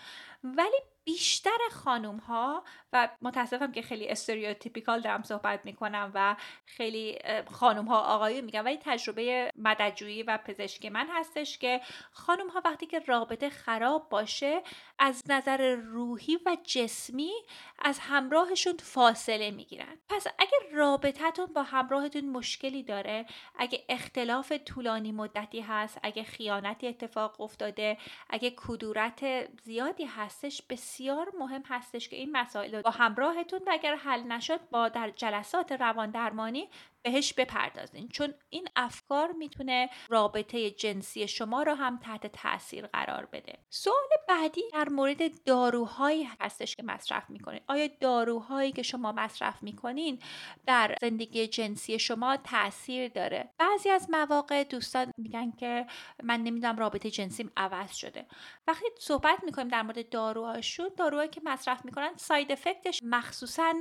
ولی 0.43 0.77
بیشتر 1.07 1.57
خانوم 1.71 2.17
ها 2.17 2.63
و 2.93 3.09
متاسفم 3.21 3.71
که 3.71 3.81
خیلی 3.81 4.09
استریوتیپیکال 4.09 5.01
دارم 5.01 5.23
صحبت 5.23 5.59
می‌کنم 5.65 6.11
و 6.13 6.35
خیلی 6.65 7.19
خانوم 7.51 7.85
ها 7.85 8.01
آقایون 8.01 8.45
میگم 8.45 8.65
ولی 8.65 8.77
تجربه 8.81 9.51
مددجویی 9.55 10.23
و 10.23 10.37
پزشکی 10.37 10.89
من 10.89 11.07
هستش 11.09 11.57
که 11.57 11.81
خانوم 12.11 12.47
ها 12.47 12.61
وقتی 12.65 12.85
که 12.85 12.99
رابطه 12.99 13.49
خراب 13.49 14.09
باشه 14.09 14.61
از 14.99 15.23
نظر 15.29 15.75
روحی 15.75 16.37
و 16.45 16.57
جسمی 16.63 17.31
از 17.79 17.99
همراهشون 17.99 18.77
فاصله 18.77 19.51
می‌گیرن. 19.51 19.97
پس 20.09 20.27
اگر 20.39 20.73
رابطتون 20.73 21.45
با 21.45 21.63
همراهتون 21.63 22.29
مشکلی 22.29 22.83
داره 22.83 23.25
اگه 23.55 23.83
اختلاف 23.89 24.51
طولانی 24.51 25.11
مدتی 25.11 25.61
هست 25.61 25.97
اگه 26.03 26.23
خیانتی 26.23 26.87
اتفاق 26.87 27.41
افتاده 27.41 27.97
اگه 28.29 28.53
کدورت 28.57 29.49
زیادی 29.63 30.05
هستش 30.05 30.61
بسیار 30.69 30.96
مهم 31.39 31.63
هستش 31.65 32.09
که 32.09 32.15
این 32.15 32.31
مسائل 32.31 32.81
با 32.81 32.89
همراهتون 32.89 33.59
و 33.67 33.69
اگر 33.71 33.95
حل 33.95 34.23
نشد 34.23 34.59
با 34.69 34.89
در 34.89 35.09
جلسات 35.09 35.71
روان 35.71 36.11
درمانی 36.11 36.69
بهش 37.03 37.33
بپردازین. 37.33 38.07
چون 38.07 38.33
این 38.49 38.67
افکار 38.75 39.31
می‌تونه 39.31 39.89
رابطه 40.09 40.71
جنسی 40.71 41.27
شما 41.27 41.63
رو 41.63 41.73
هم 41.73 41.97
تحت 41.97 42.27
تاثیر 42.27 42.87
قرار 42.87 43.25
بده. 43.25 43.59
سوال 43.69 43.95
بعدی 44.27 44.61
در 44.73 44.89
مورد 44.89 45.43
داروهایی 45.43 46.29
هستش 46.39 46.75
که 46.75 46.83
مصرف 46.83 47.29
می‌کنین. 47.29 47.61
آیا 47.67 47.89
داروهایی 47.99 48.71
که 48.71 48.83
شما 48.83 49.11
مصرف 49.11 49.63
می‌کنین 49.63 50.19
در 50.65 50.95
زندگی 51.01 51.47
جنسی 51.47 51.99
شما 51.99 52.37
تاثیر 52.37 53.07
داره؟ 53.07 53.49
بعضی 53.57 53.89
از 53.89 54.09
مواقع 54.09 54.63
دوستان 54.63 55.11
میگن 55.17 55.51
که 55.51 55.87
من 56.23 56.43
نمی‌دونم 56.43 56.77
رابطه 56.77 57.11
جنسیم 57.11 57.51
عوض 57.57 57.95
شده. 57.95 58.25
وقتی 58.67 58.85
صحبت 58.99 59.43
می‌کنیم 59.43 59.67
در 59.67 59.81
مورد 59.81 60.09
داروهاشون 60.09 60.89
داروهایی 60.97 61.29
که 61.29 61.41
مصرف 61.43 61.85
می‌کنن 61.85 62.13
ساید 62.15 62.51
افکتش 62.51 62.99
مخصوصا 63.03 63.73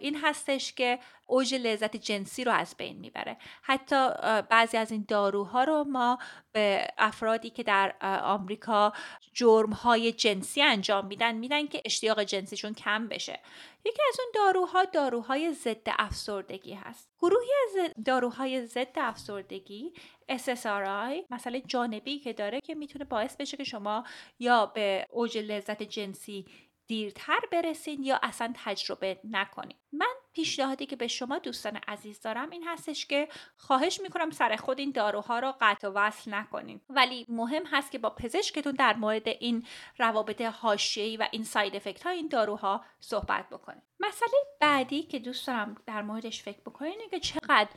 این 0.00 0.20
هستش 0.22 0.72
که 0.72 0.98
اوج 1.26 1.54
لذت 1.54 1.96
جنسی 1.96 2.44
رو 2.44 2.52
از 2.52 2.74
بین 2.78 2.98
می‌بره. 2.98 3.36
حتی 3.62 4.08
بعضی 4.50 4.76
از 4.76 4.92
این 4.92 5.04
داروها 5.08 5.64
رو 5.64 5.84
ما 5.84 6.18
به 6.52 6.88
افرادی 6.98 7.50
که 7.50 7.62
در 7.62 7.94
آمریکا 8.22 8.92
جرمهای 9.32 10.12
جنسی 10.12 10.62
انجام 10.62 11.06
میدن 11.06 11.34
میدن 11.34 11.66
که 11.66 11.82
اشتیاق 11.84 12.22
جنسیشون 12.22 12.74
کم 12.74 13.08
بشه. 13.08 13.40
یکی 13.84 14.02
از 14.08 14.20
اون 14.20 14.28
داروها 14.34 14.84
داروهای 14.84 15.52
ضد 15.52 15.88
افسردگی 15.98 16.74
هست. 16.74 17.08
گروهی 17.18 17.50
از 17.64 18.04
داروهای 18.04 18.66
ضد 18.66 18.96
افسردگی 18.96 19.92
SSRI 20.30 21.24
مسئله 21.30 21.60
جانبی 21.60 22.18
که 22.18 22.32
داره 22.32 22.60
که 22.60 22.74
می‌تونه 22.74 23.04
باعث 23.04 23.36
بشه 23.36 23.56
که 23.56 23.64
شما 23.64 24.04
یا 24.38 24.66
به 24.66 25.06
اوج 25.10 25.38
لذت 25.38 25.82
جنسی 25.82 26.46
دیرتر 26.86 27.40
برسین 27.52 28.02
یا 28.02 28.20
اصلا 28.22 28.52
تجربه 28.64 29.20
نکنین. 29.24 29.76
من 29.92 30.14
پیشنهادی 30.32 30.86
که 30.86 30.96
به 30.96 31.08
شما 31.08 31.38
دوستان 31.38 31.76
عزیز 31.88 32.20
دارم 32.20 32.50
این 32.50 32.64
هستش 32.66 33.06
که 33.06 33.28
خواهش 33.56 34.00
می‌کنم 34.00 34.30
سر 34.30 34.56
خود 34.56 34.78
این 34.78 34.90
داروها 34.90 35.38
رو 35.38 35.54
قطع 35.60 35.88
و 35.88 35.92
وصل 35.94 36.34
نکنین. 36.34 36.80
ولی 36.88 37.26
مهم 37.28 37.62
هست 37.66 37.90
که 37.90 37.98
با 37.98 38.10
پزشکتون 38.10 38.72
در 38.72 38.96
مورد 38.96 39.28
این 39.28 39.66
روابط 39.98 40.40
حاشیه‌ای 40.40 41.16
و 41.16 41.28
این 41.30 41.44
ساید 41.44 41.76
افکت 41.76 42.02
های 42.02 42.16
این 42.16 42.28
داروها 42.28 42.84
صحبت 43.00 43.48
بکنید 43.48 43.82
مسئله 44.00 44.32
بعدی 44.60 45.02
که 45.02 45.18
دوست 45.18 45.46
دارم 45.46 45.76
در 45.86 46.02
موردش 46.02 46.42
فکر 46.42 46.60
بکنین 46.60 47.08
که 47.10 47.20
چقدر 47.20 47.70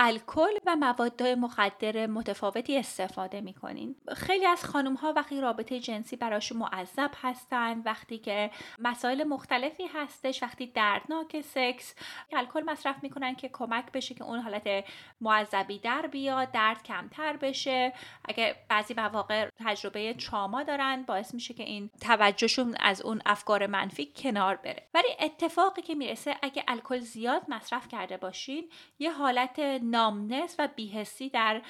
الکل 0.00 0.52
و 0.66 0.76
مواد 0.76 1.22
مخدر 1.22 2.06
متفاوتی 2.06 2.78
استفاده 2.78 3.40
می‌کنین. 3.40 3.96
خیلی 4.16 4.46
از 4.46 4.64
خانم 4.64 4.94
ها 4.94 5.12
وقتی 5.12 5.40
رابطه 5.40 5.80
جنسی 5.80 6.16
براشون 6.16 6.58
معذب 6.58 7.10
هستن 7.22 7.82
وقتی 7.84 8.18
که 8.18 8.50
مسائل 8.78 9.24
مختلفی 9.24 9.86
هستش 9.94 10.42
وقتی 10.42 10.66
دردناک 10.66 11.40
سکس 11.40 11.94
الکل 12.32 12.62
مصرف 12.62 12.96
می‌کنن 13.02 13.34
که 13.34 13.48
کمک 13.52 13.92
بشه 13.92 14.14
که 14.14 14.24
اون 14.24 14.38
حالت 14.38 14.84
معذبی 15.20 15.78
در 15.78 16.06
بیاد 16.06 16.52
درد 16.52 16.82
کمتر 16.82 17.36
بشه. 17.36 17.92
اگه 18.24 18.56
بعضی 18.68 18.94
مواقع 18.94 19.48
تجربه 19.64 20.14
تراما 20.14 20.62
دارن 20.62 21.02
باعث 21.02 21.34
میشه 21.34 21.54
که 21.54 21.62
این 21.62 21.90
توجهشون 22.00 22.76
از 22.80 23.02
اون 23.02 23.22
افکار 23.26 23.66
منفی 23.66 24.12
کنار 24.16 24.56
بره. 24.56 24.82
ولی 24.94 25.08
اتفاقی 25.20 25.82
که 25.82 25.94
می‌رسه 25.94 26.36
اگه 26.42 26.64
الکل 26.68 26.98
زیاد 26.98 27.42
مصرف 27.48 27.88
کرده 27.88 28.16
باشین 28.16 28.70
یه 28.98 29.12
حالت 29.12 29.60
نامنس 29.90 30.56
و 30.58 30.68
بیهسی 30.76 31.28
در 31.28 31.62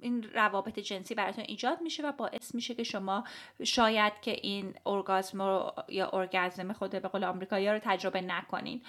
این 0.00 0.22
روابط 0.34 0.78
جنسی 0.78 1.14
براتون 1.14 1.44
ایجاد 1.48 1.80
میشه 1.80 2.02
و 2.02 2.12
باعث 2.12 2.54
میشه 2.54 2.74
که 2.74 2.82
شما 2.82 3.24
شاید 3.64 4.12
که 4.22 4.30
این 4.42 4.74
ارگازم 4.86 5.72
یا 5.88 6.10
ارگازم 6.12 6.72
خود 6.72 6.90
به 6.90 7.08
قول 7.08 7.24
آمریکایی 7.24 7.68
رو 7.68 7.78
تجربه 7.78 8.20
نکنین. 8.20 8.82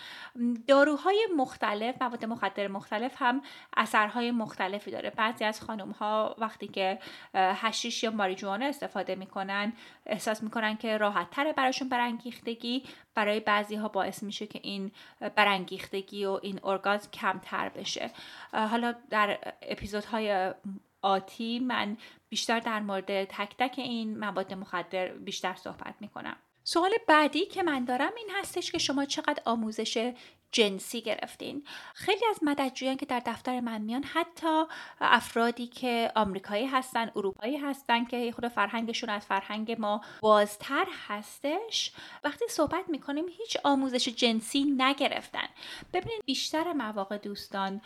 داروهای 0.67 1.27
مختلف 1.37 2.01
مواد 2.01 2.25
مخدر 2.25 2.67
مختلف 2.67 3.15
هم 3.17 3.41
اثرهای 3.77 4.31
مختلفی 4.31 4.91
داره. 4.91 5.09
بعضی 5.09 5.43
از 5.43 5.61
خانم 5.61 5.91
ها 5.91 6.35
وقتی 6.37 6.67
که 6.67 6.99
هشیش 7.33 8.03
یا 8.03 8.11
ماریجوانا 8.11 8.65
استفاده 8.65 9.15
می‌کنن 9.15 9.73
احساس 10.05 10.43
می‌کنن 10.43 10.77
که 10.77 10.97
راحت 10.97 11.29
تره 11.29 11.53
براشون 11.53 11.89
برانگیختگی. 11.89 12.83
برای 13.15 13.39
بعضی 13.39 13.75
ها 13.75 13.87
باعث 13.87 14.23
میشه 14.23 14.47
که 14.47 14.59
این 14.63 14.91
برانگیختگی 15.35 16.25
و 16.25 16.39
این 16.41 16.59
ارگازم 16.63 17.11
کمتر 17.11 17.69
بشه. 17.69 18.11
حالا 18.51 18.95
در 19.09 19.55
اپیزودهای 19.61 20.53
آتی 21.01 21.59
من 21.59 21.97
بیشتر 22.29 22.59
در 22.59 22.79
مورد 22.79 23.23
تک 23.23 23.55
تک 23.57 23.75
این 23.77 24.19
مواد 24.19 24.53
مخدر 24.53 25.07
بیشتر 25.07 25.55
صحبت 25.55 25.95
می‌کنم. 25.99 26.37
سوال 26.63 26.91
بعدی 27.07 27.45
که 27.45 27.63
من 27.63 27.85
دارم 27.85 28.11
این 28.17 28.29
هستش 28.39 28.71
که 28.71 28.77
شما 28.77 29.05
چقدر 29.05 29.41
آموزش 29.45 30.13
جنسی 30.55 31.01
گرفتین. 31.01 31.63
خیلی 31.93 32.25
از 32.29 32.39
مددجویان 32.41 32.97
که 32.97 33.05
در 33.05 33.21
دفتر 33.25 33.59
من 33.59 33.81
میان 33.81 34.03
حتی 34.03 34.63
افرادی 35.01 35.67
که 35.67 36.11
آمریکایی 36.15 36.65
هستن 36.65 37.11
اروپایی 37.15 37.57
هستن 37.57 38.05
که 38.05 38.31
خود 38.31 38.47
فرهنگشون 38.47 39.09
از 39.09 39.25
فرهنگ 39.25 39.71
ما 39.79 40.01
بازتر 40.21 40.85
هستش 41.07 41.91
وقتی 42.23 42.45
صحبت 42.49 42.89
می‌کنیم 42.89 43.25
هیچ 43.27 43.57
آموزش 43.63 44.09
جنسی 44.09 44.63
نگرفتن. 44.77 45.47
ببینید 45.93 46.25
بیشتر 46.25 46.73
مواقع 46.73 47.17
دوستان 47.17 47.81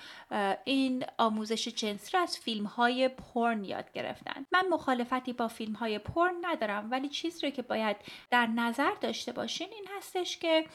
این 0.64 1.06
آموزش 1.18 1.68
جنسی 1.68 2.18
رو 2.18 2.24
از 2.24 2.38
فیلم 2.38 2.66
های 2.66 3.08
پرن 3.08 3.64
یاد 3.64 3.92
گرفتن. 3.92 4.46
من 4.52 4.66
مخالفتی 4.72 5.34
با 5.34 5.48
فیلم 5.48 5.74
های 5.74 6.00
پرن 6.00 6.36
ندارم 6.42 6.92
ولی 6.92 7.10
چیزی 7.10 7.52
که 7.52 7.62
باید 7.62 7.96
در 8.30 8.48
نظر 8.48 8.92
داشته 9.02 9.32
باشین 9.32 9.68
این 9.72 9.88
هستش 9.98 10.38
که 10.38 10.66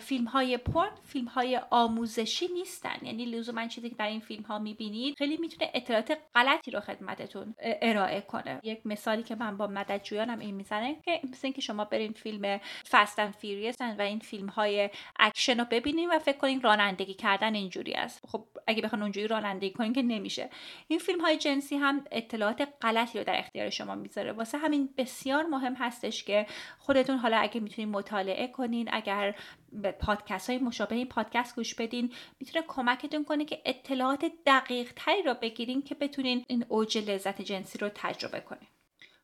فیلم 0.00 0.24
های 0.24 0.56
پرن 0.56 0.90
فیلم 1.04 1.29
های 1.30 1.60
آموزشی 1.70 2.48
نیستن. 2.48 2.96
یعنی 3.02 3.24
لزوما 3.24 3.66
چیزی 3.66 3.90
که 3.90 3.96
در 3.96 4.06
این 4.06 4.20
فیلم 4.20 4.42
ها 4.42 4.58
می‌بینید 4.58 5.14
خیلی 5.18 5.36
می‌تونه 5.36 5.70
اطلاعات 5.74 6.18
غلطی 6.34 6.70
رو 6.70 6.80
خدمتتون 6.80 7.54
ارائه 7.58 8.20
کنه. 8.20 8.60
یک 8.62 8.86
مثالی 8.86 9.22
که 9.22 9.34
من 9.34 9.56
با 9.56 9.66
مددجویانم 9.66 10.38
این 10.38 10.54
می‌زنه 10.54 10.96
که 11.04 11.20
مثل 11.24 11.40
اینکه 11.42 11.60
شما 11.60 11.84
برین 11.84 12.12
فیلم 12.12 12.60
Fast 12.90 13.18
and 13.18 13.34
Furious 13.34 13.76
و 13.98 14.02
این 14.02 14.18
فیلم 14.18 14.48
های 14.48 14.90
اکشن 15.18 15.60
رو 15.60 15.66
ببینید 15.70 16.08
و 16.12 16.18
فکر 16.18 16.38
کنین 16.38 16.60
رانندگی 16.60 17.14
کردن 17.14 17.54
اینجوری 17.54 17.94
است. 17.94 18.26
خب 18.28 18.44
اگه 18.66 18.82
بخوان 18.82 19.02
اونجوری 19.02 19.26
رانندگی 19.26 19.70
کنین 19.70 19.92
که 19.92 20.02
نمیشه. 20.02 20.50
این 20.88 20.98
فیلم 20.98 21.20
های 21.20 21.36
جنسی 21.36 21.76
هم 21.76 22.04
اطلاعات 22.10 22.68
غلطی 22.82 23.18
رو 23.18 23.24
در 23.24 23.38
اختیار 23.38 23.70
شما 23.70 23.94
می‌ذاره. 23.94 24.32
واسه 24.32 24.58
همین 24.58 24.88
بسیار 24.96 25.46
مهم 25.46 25.74
هستش 25.74 26.24
که 26.24 26.46
خودتون 26.78 27.16
حالا 27.16 27.36
اگه 27.36 27.60
می‌تونین 27.60 27.90
مطالعه 27.90 28.46
کنین 28.46 28.88
اگر 28.92 29.34
به 29.72 29.92
پادکست 29.92 30.50
های 30.50 30.58
مشابه 30.58 30.94
این 30.94 31.06
پادکست 31.06 31.56
گوش 31.56 31.74
بدین. 31.74 32.12
می‌تونه 32.40 32.64
کمکتون 32.68 33.24
کنه 33.24 33.44
که 33.44 33.62
اطلاعات 33.64 34.32
دقیق 34.46 34.92
تری 34.96 35.22
رو 35.22 35.34
بگیرین 35.34 35.82
که 35.82 35.94
بتونین 35.94 36.44
این 36.48 36.64
اوج 36.68 36.98
لذت 36.98 37.42
جنسی 37.42 37.78
رو 37.78 37.90
تجربه 37.94 38.40
کنین. 38.40 38.68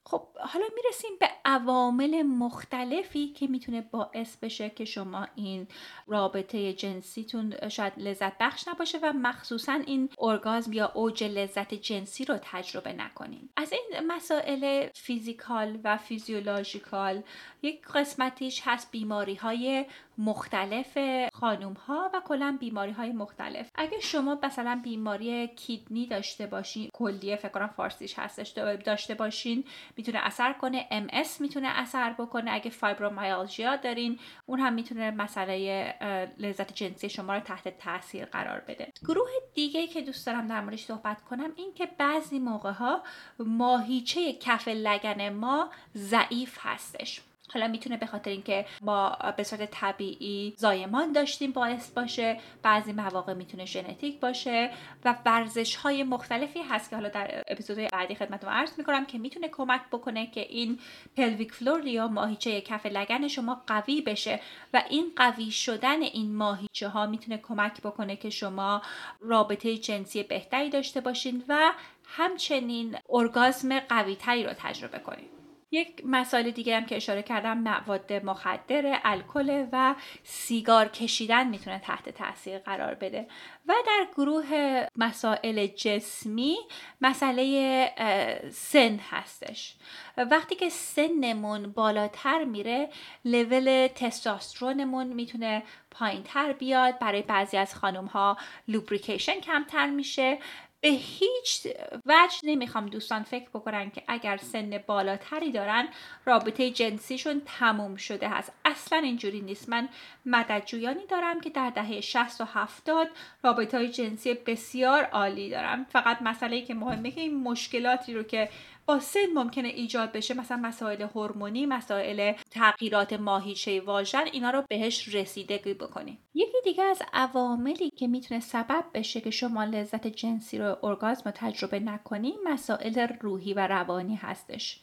خب 0.09 0.29
حالا 0.39 0.67
می‌رسیم 0.75 1.11
به 1.21 1.29
عوامل 1.45 2.23
مختلفی 2.23 3.29
که 3.29 3.47
می‌تونه 3.47 3.81
باعث 3.81 4.37
بشه 4.37 4.71
که 4.71 4.85
شما 4.85 5.29
این 5.35 5.69
رابطه 6.07 6.73
جنسیتون 6.73 7.69
شاید 7.69 7.93
لذت 7.97 8.39
بخش 8.39 8.69
نباشه 8.69 8.99
و 8.99 9.13
مخصوصا 9.13 9.73
این 9.73 10.09
ارگازم 10.19 10.73
یا 10.73 10.93
اوج 10.95 11.25
لذت 11.25 11.75
جنسی 11.75 12.25
رو 12.25 12.39
تجربه 12.43 12.93
نکنین. 12.93 13.49
از 13.57 13.73
این 13.73 14.07
مسائل 14.07 14.89
فیزیکال 14.95 15.79
و 15.85 15.97
فیزیولوژیکال 15.97 17.23
یک 17.63 17.83
قسمتیش 17.95 18.63
هست 18.65 18.91
بیماری 18.91 19.35
های 19.35 19.85
مختلف 20.19 20.99
خانوم 21.33 21.73
ها 21.73 22.11
و 22.15 22.21
کلا 22.25 22.57
بیماری 22.61 22.93
های 22.93 23.13
مختلف. 23.13 23.71
اگه 23.75 24.01
شما 24.01 24.39
مثلا 24.43 24.81
بیماری 24.85 25.49
کیدنی 25.49 26.07
داشته 26.07 26.47
باشین 26.47 26.91
کلیه 26.93 27.37
فکر 27.37 27.49
کنم 27.49 27.71
فارسیش 27.77 28.19
هستش 28.19 28.49
داشته 28.85 29.15
باشین 29.15 29.65
می‌تونه 29.97 30.19
اثر 30.19 30.53
کنه. 30.53 30.87
MS 30.91 31.41
می‌تونه 31.41 31.69
اثر 31.69 32.13
بکنه. 32.13 32.51
اگه 32.53 32.71
فایبرومایالژیا 32.71 33.77
دارین 33.77 34.19
اون 34.47 34.61
هم 34.61 34.73
می‌تونه 34.73 35.11
مسئله 35.11 35.95
لذت 36.39 36.75
جنسی 36.75 37.09
شما 37.09 37.35
رو 37.35 37.41
تحت 37.41 37.79
تاثیر 37.79 38.25
قرار 38.25 38.61
بده. 38.61 38.93
گروه 39.09 39.29
دیگه 39.55 39.87
که 39.87 40.03
دوست 40.03 40.27
دارم 40.27 40.47
در 40.47 40.61
موردش 40.61 40.85
صحبت 40.85 41.23
کنم 41.23 41.53
این 41.57 41.75
که 41.75 41.89
بعضی 41.99 42.39
موقع 42.39 42.73
ها 42.73 43.03
ماهیچه 43.39 44.33
کف 44.33 44.69
لگن 44.69 45.29
ما 45.29 45.71
ضعیف 45.97 46.59
هستش. 46.61 47.21
حالا 47.55 47.69
می‌تونه 47.69 47.97
به 47.97 48.07
خاطر 48.07 48.31
اینکه 48.31 48.67
ما 48.83 49.17
به 49.37 49.43
صورت 49.43 49.71
طبیعی 49.71 50.55
زایمان 50.57 51.13
داشتیم 51.13 51.53
باعث 51.53 51.91
باشه 51.91 52.41
بعضی 52.63 52.93
مواقع 52.93 53.35
می‌تونه 53.35 53.65
ژنتیک 53.65 54.21
باشه 54.21 54.71
و 55.05 55.15
ورزش 55.27 55.77
های 55.77 56.03
مختلفی 56.03 56.61
هست 56.61 56.91
که 56.91 56.97
حالا 56.97 57.09
در 57.09 57.43
اپیزودهای 57.49 57.89
بعدی 57.93 58.15
خدمتتون 58.15 58.51
عرض 58.51 58.79
می‌کنم 58.79 59.07
که 59.07 59.19
می‌تونه 59.19 59.49
کمک 59.49 59.81
بکنه 59.93 60.27
که 60.27 60.41
این 60.41 60.79
pelvic 61.17 61.53
floor 61.53 61.87
یا 61.87 62.09
ماهیچه 62.09 62.61
کف 62.61 62.87
لگن 62.87 63.29
شما 63.29 63.63
قوی 63.67 64.01
بشه 64.01 64.41
و 64.75 64.83
این 64.91 65.13
قوی 65.17 65.51
شدن 65.51 66.03
این 66.03 66.35
ماهیچه 66.35 66.89
ها 66.89 67.07
می‌تونه 67.07 67.39
کمک 67.39 67.81
بکنه 67.81 68.17
که 68.17 68.31
شما 68.31 68.83
رابطه 69.21 69.77
جنسی 69.77 70.23
بهتری 70.23 70.71
داشته 70.71 71.01
باشین 71.01 71.45
و 71.49 71.73
همچنین 72.05 72.97
ارگازم 73.11 73.81
قوی 73.81 74.17
تری 74.17 74.45
رو 74.45 74.53
تجربه 74.59 74.99
کنید 74.99 75.36
یک 75.71 76.03
مسائل 76.05 76.51
دیگه 76.51 76.77
هم 76.77 76.87
که 76.87 76.97
اشاره 76.97 77.23
کردم 77.23 77.59
مواد 77.59 78.13
مخدر 78.13 79.01
الکل 79.05 79.67
و 79.73 79.95
سیگار 80.23 80.89
کشیدن 80.89 81.49
می‌تونه 81.49 81.79
تحت 81.79 82.09
تاثیر 82.09 82.59
قرار 82.59 82.95
بده. 82.95 83.29
و 83.67 83.75
در 83.87 84.07
گروه 84.17 84.87
مسائل 84.97 85.67
جسمی 85.67 86.57
مسئله 87.01 88.51
سن 88.53 89.01
هستش. 89.11 89.77
وقتی 90.17 90.55
که 90.55 90.69
سنمون 90.69 91.73
بالاتر 91.73 92.45
میره 92.45 92.89
لول 93.25 93.89
تستاسترونمون 93.95 95.07
می‌تونه 95.07 95.63
پایین 95.91 96.23
تر 96.23 96.53
بیاد. 96.53 96.99
برای 96.99 97.23
بعضی 97.23 97.57
از 97.57 97.75
خانم 97.75 98.07
ها 98.07 98.37
لوبریکیشن 98.69 99.41
کمتر 99.41 99.91
میشه. 99.91 100.39
به 100.87 100.93
هیچ 100.93 101.67
وجه 102.07 102.39
نمی‌خوام 102.45 102.87
دوستان 102.87 103.23
فکر 103.23 103.49
بکنن 103.49 103.91
که 103.91 104.03
اگر 104.09 104.37
سن 104.37 104.79
بالاتری 104.87 105.53
دارن 105.53 105.89
رابطه 106.25 106.71
جنسیشون 106.71 107.43
تموم 107.59 107.97
شده 107.97 108.29
هست. 108.29 108.53
اصلا 108.65 108.99
اینجوری 108.99 109.41
نیست. 109.41 109.69
من 109.69 109.89
مددجویانی 110.27 111.07
دارم 111.07 111.41
که 111.41 111.51
در 111.51 111.71
دهه 111.71 112.01
60 112.01 112.41
و 112.41 112.45
70 112.45 113.09
رابطه 113.43 113.77
های 113.77 113.89
جنسی 113.89 114.35
بسیار 114.35 115.05
عالی 115.05 115.51
دارم. 115.51 115.85
فقط 115.85 116.23
مسئله 116.23 116.63
که 116.63 116.75
مهمه 116.75 117.11
که 117.11 117.21
این 117.21 117.43
مشکلاتی 117.43 118.15
رو 118.15 118.23
که 118.23 118.49
با 118.87 119.01
سن 119.01 119.27
ممکنه 119.35 119.69
ایجاد 119.69 120.13
بشه. 120.13 120.35
مثلا 120.35 120.57
مسائل 120.57 121.03
هورمونی 121.03 121.67
مسائل 121.67 122.33
تغییرات 122.51 123.13
ماهیچه 123.13 123.81
واژن 123.81 124.25
اینا 124.33 124.51
رو 124.51 124.63
بهش 124.69 125.15
رسیدگی 125.15 125.75
بکنیم 125.75 126.19
یکی 126.35 126.57
دیگه 126.65 126.85
از 126.85 127.03
عواملی 127.13 127.91
که 127.91 128.07
می‌تونه 128.07 128.41
سبب 128.41 128.85
بشه 128.95 129.21
که 129.21 129.31
شما 129.31 129.65
لذت 129.65 130.07
جنسی 130.07 130.59
رو 130.59 130.77
ارگازم 130.83 131.23
رو 131.25 131.31
تجربه 131.31 131.81
نکنیم 131.81 132.35
مسائل 132.45 133.07
روحی 133.21 133.55
و 133.55 133.67
روانی 133.67 134.15
هستش. 134.15 134.81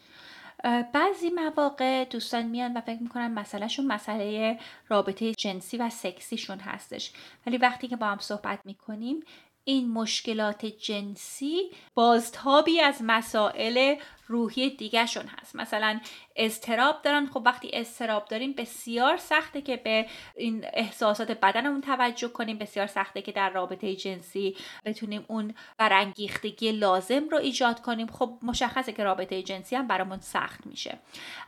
بعضی 0.94 1.30
مواقع 1.30 2.06
دوستان 2.06 2.46
میان 2.46 2.78
و 2.78 2.82
فکر 2.82 3.04
می‌کنن 3.04 3.28
مسئلهشون 3.28 3.88
مسئله 3.88 4.60
رابطه 4.88 5.34
جنسی 5.34 5.78
و 5.78 5.90
سکسیشون 5.90 6.60
هستش. 6.60 7.12
ولی 7.48 7.58
وقتی 7.58 7.88
که 7.88 7.96
با 7.96 8.06
هم 8.08 8.18
صحبت 8.18 8.60
می‌کنیم 8.66 9.24
این 9.66 9.92
مشکلات 9.92 10.66
جنسی 10.66 11.72
بازتابی 11.94 12.80
از 12.82 12.98
مسائل 13.04 13.96
روحی 14.28 14.70
دیگهشون 14.70 15.26
هست. 15.28 15.56
مثلا 15.56 16.00
استراب 16.36 17.02
دارن. 17.02 17.26
خب 17.26 17.42
وقتی 17.46 17.70
استراب 17.74 18.26
داریم 18.26 18.54
بسیار 18.54 19.18
سخته 19.18 19.62
که 19.62 19.78
به 19.78 20.06
این 20.36 20.66
احساسات 20.74 21.32
بدنمون 21.32 21.82
توجه 21.82 22.28
کنیم. 22.28 22.58
بسیار 22.58 22.88
سخته 22.88 23.22
که 23.22 23.32
در 23.32 23.50
رابطه 23.50 23.96
جنسی 23.96 24.58
بتونیم 24.86 25.26
اون 25.28 25.54
برانگیختگی 25.78 26.72
لازم 26.72 27.30
رو 27.30 27.38
ایجاد 27.38 27.82
کنیم. 27.82 28.08
خب 28.08 28.40
مشخصه 28.44 28.92
که 28.94 29.04
رابطه 29.04 29.44
جنسی 29.44 29.76
هم 29.76 29.88
برامون 29.88 30.20
سخت 30.20 30.68
میشه. 30.68 31.00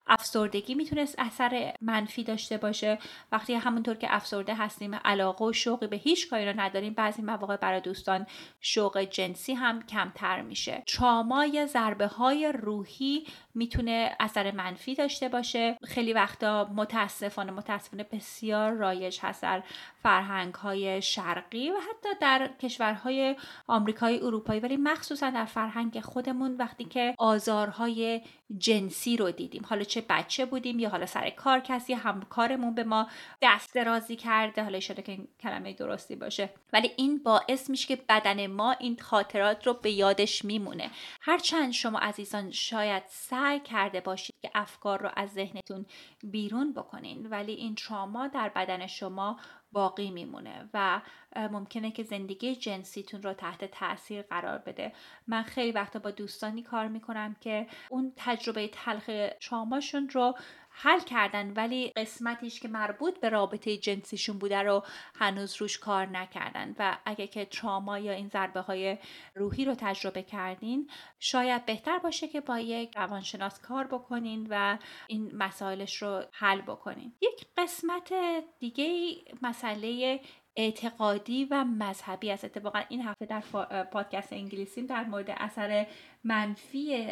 افسردگی 0.07 0.75
می‌تونست 0.75 1.15
اثر 1.17 1.73
منفی 1.81 2.23
داشته 2.23 2.57
باشه. 2.57 2.99
وقتی 3.31 3.53
همونطور 3.53 3.95
که 3.95 4.07
افسرده 4.15 4.55
هستیم 4.55 4.95
علاقه 4.95 5.45
و 5.45 5.53
شوقی 5.53 5.87
به 5.87 5.97
هیچ 5.97 6.29
کاری 6.29 6.45
رو 6.45 6.59
نداریم 6.59 6.93
بعضی 6.93 7.21
مواقع 7.21 7.57
برای 7.57 7.81
دوستان 7.81 8.27
شوق 8.61 8.97
جنسی 8.97 9.53
هم 9.53 9.83
کمتر 9.83 10.41
میشه. 10.41 10.83
ترامای 10.87 11.67
ضربه 11.67 12.07
های 12.07 12.51
روحی 12.55 13.27
می‌تونه 13.55 14.15
اثر 14.19 14.51
منفی 14.51 14.74
داشته 14.97 15.29
باشه. 15.29 15.77
خیلی 15.83 16.13
وقتا 16.13 16.69
متاسفانه 16.75 17.51
متاسفانه 17.51 18.03
بسیار 18.03 18.71
رایج 18.71 19.19
هست 19.21 19.41
در 19.41 19.63
فرهنگ 20.03 20.53
های 20.53 21.01
شرقی 21.01 21.69
و 21.69 21.75
حتی 21.89 22.09
در 22.21 22.49
کشورهای 22.61 23.35
آمریکایی 23.67 24.19
اروپایی. 24.19 24.59
ولی 24.59 24.77
مخصوصا 24.77 25.29
در 25.29 25.45
فرهنگ 25.45 25.99
خودمون 25.99 26.55
وقتی 26.57 26.85
که 26.85 27.15
آزارهای 27.17 28.21
جنسی 28.57 29.17
رو 29.17 29.31
دیدیم 29.31 29.65
حالا 29.69 29.83
چه 29.83 30.03
بچه 30.09 30.45
بودیم 30.45 30.79
یا 30.79 30.89
حالا 30.89 31.05
سر 31.05 31.29
کار 31.29 31.59
کسی 31.59 31.93
همکارمون 31.93 32.75
به 32.75 32.83
ما 32.83 33.07
دست 33.41 33.73
درازی 33.75 34.15
کرده 34.15 34.63
حالا 34.63 34.77
اشاره 34.77 35.03
که 35.03 35.11
این 35.11 35.27
کلمه 35.39 35.73
درستی 35.73 36.15
باشه. 36.15 36.49
ولی 36.73 36.91
این 36.97 37.17
باعث 37.23 37.69
میشه 37.69 37.87
که 37.87 38.03
بدن 38.09 38.47
ما 38.47 38.71
این 38.71 38.97
خاطرات 39.01 39.67
رو 39.67 39.73
به 39.73 39.91
یادش 39.91 40.45
میمونه. 40.45 40.91
هرچند 41.21 41.71
شما 41.71 41.99
عزیزان 41.99 42.51
شاید 42.51 43.03
سعی 43.07 43.59
کرده 43.59 44.01
باشید 44.01 44.35
که 44.41 44.51
افکار 44.65 45.01
رو 45.01 45.09
از 45.15 45.29
ذهنتون 45.29 45.85
بیرون 46.23 46.73
بکنین 46.73 47.27
ولی 47.27 47.53
این 47.53 47.75
تراما 47.75 48.27
در 48.27 48.49
بدن 48.49 48.87
شما 48.87 49.39
باقی 49.71 50.11
میمونه 50.11 50.69
و 50.73 51.01
ممکنه 51.35 51.91
که 51.91 52.03
زندگی 52.03 52.55
جنسیتون 52.55 53.23
رو 53.23 53.33
تحت 53.33 53.65
تاثیر 53.65 54.21
قرار 54.21 54.57
بده. 54.57 54.93
من 55.27 55.43
خیلی 55.43 55.71
وقتا 55.71 55.99
با 55.99 56.11
دوستانی 56.11 56.63
کار 56.63 56.87
می‌کنم 56.87 57.35
که 57.41 57.67
اون 57.89 58.13
تجربه 58.15 58.67
تلخ 58.67 59.09
تراماشون 59.41 60.09
رو 60.09 60.35
حل 60.77 60.99
کردن 60.99 61.53
ولی 61.53 61.89
قسمتیش 61.89 62.59
که 62.59 62.67
مربوط 62.67 63.19
به 63.19 63.29
رابطه 63.29 63.77
جنسیشون 63.77 64.37
بوده 64.37 64.61
رو 64.61 64.83
هنوز 65.15 65.55
روش 65.61 65.77
کار 65.77 66.05
نکردن. 66.05 66.75
و 66.79 66.97
اگه 67.05 67.27
که 67.27 67.45
تراما 67.45 67.99
یا 67.99 68.11
این 68.11 68.27
ضربه 68.27 68.59
های 68.59 68.97
روحی 69.35 69.65
رو 69.65 69.75
تجربه 69.77 70.23
کردین 70.23 70.89
شاید 71.19 71.65
بهتر 71.65 71.97
باشه 71.97 72.27
که 72.27 72.41
با 72.41 72.59
یک 72.59 72.97
روانشناس 72.97 73.59
کار 73.59 73.87
بکنین 73.87 74.47
و 74.49 74.77
این 75.07 75.31
مسائلش 75.35 76.01
رو 76.01 76.23
حل 76.31 76.61
بکنین. 76.61 77.13
یک 77.21 77.45
قسمت 77.57 78.13
دیگه 78.59 79.15
مسئله 79.41 80.19
اعتقادی 80.55 81.45
و 81.45 81.63
مذهبی 81.63 82.31
است. 82.31 82.45
اتفاقا 82.45 82.81
این 82.89 83.01
هفته 83.01 83.25
در 83.25 83.41
پادکست 83.83 84.33
انگلیسیم 84.33 84.85
در 84.85 85.03
مورد 85.03 85.29
اثر 85.29 85.87
منفی 86.23 87.07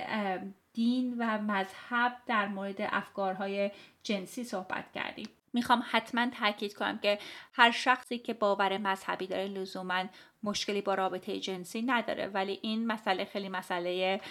دین 0.74 1.16
و 1.20 1.38
مذهب 1.38 2.18
در 2.26 2.48
مورد 2.48 2.76
افکارهای 2.80 3.72
جنسی 4.04 4.44
صحبت 4.44 4.92
کردیم. 4.92 5.30
می‌خوام 5.54 5.84
حتما 5.92 6.30
تاکید 6.30 6.74
کنم 6.74 7.00
که 7.00 7.20
هر 7.54 7.72
شخصی 7.72 8.18
که 8.20 8.34
باور 8.34 8.78
مذهبی 8.78 9.28
داره 9.28 9.48
لزوما 9.48 10.04
مشکلی 10.44 10.82
با 10.82 10.94
رابطه 10.94 11.40
جنسی 11.40 11.82
نداره 11.82 12.28
ولی 12.28 12.60
این 12.62 12.88
مسئله 12.88 13.26
خیلی 13.26 13.50
مسئله 13.50 14.22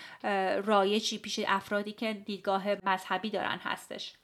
رایجی 0.65 1.19
پیش 1.19 1.41
افرادی 1.47 1.93
که 1.93 2.13
دیدگاه 2.13 2.65
مذهبی 2.85 3.31
دارن 3.31 3.59
هستش. 3.63 4.15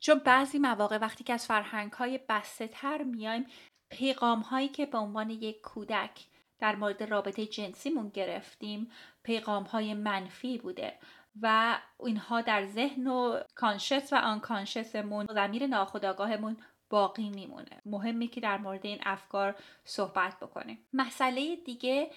چون 0.00 0.18
بعضی 0.18 0.58
مواقع 0.58 0.98
وقتی 0.98 1.24
که 1.24 1.32
از 1.32 1.46
فرهنگ 1.46 1.92
های 1.92 2.20
بسته 2.28 2.68
تر 2.68 3.02
میایم 3.02 3.46
پیغام 3.90 4.40
هایی 4.40 4.68
که 4.68 4.86
به 4.86 4.98
عنوان 4.98 5.30
یک 5.30 5.60
کودک 5.60 6.26
در 6.58 6.76
مورد 6.76 7.02
رابطه 7.02 7.46
جنسیمون 7.46 8.08
گرفتیم 8.08 8.90
پیغام 9.22 9.62
های 9.62 9.94
منفی 9.94 10.58
بوده. 10.58 10.98
و 11.42 11.78
اینها 12.00 12.40
در 12.40 12.66
ذهن 12.66 13.06
و 13.06 13.40
کانشس 13.54 14.12
و 14.12 14.16
آنکانشسمون 14.16 15.26
زمیر 15.34 15.66
ناخودآگاهمون 15.66 16.56
باقی 16.90 17.30
میمونه. 17.30 17.82
مهمی 17.86 18.28
که 18.28 18.40
در 18.40 18.58
مورد 18.58 18.86
این 18.86 18.98
افکار 19.02 19.54
صحبت 19.84 20.36
بکنیم. 20.40 20.78
مسئله 20.92 21.56
دیگه 21.56 22.10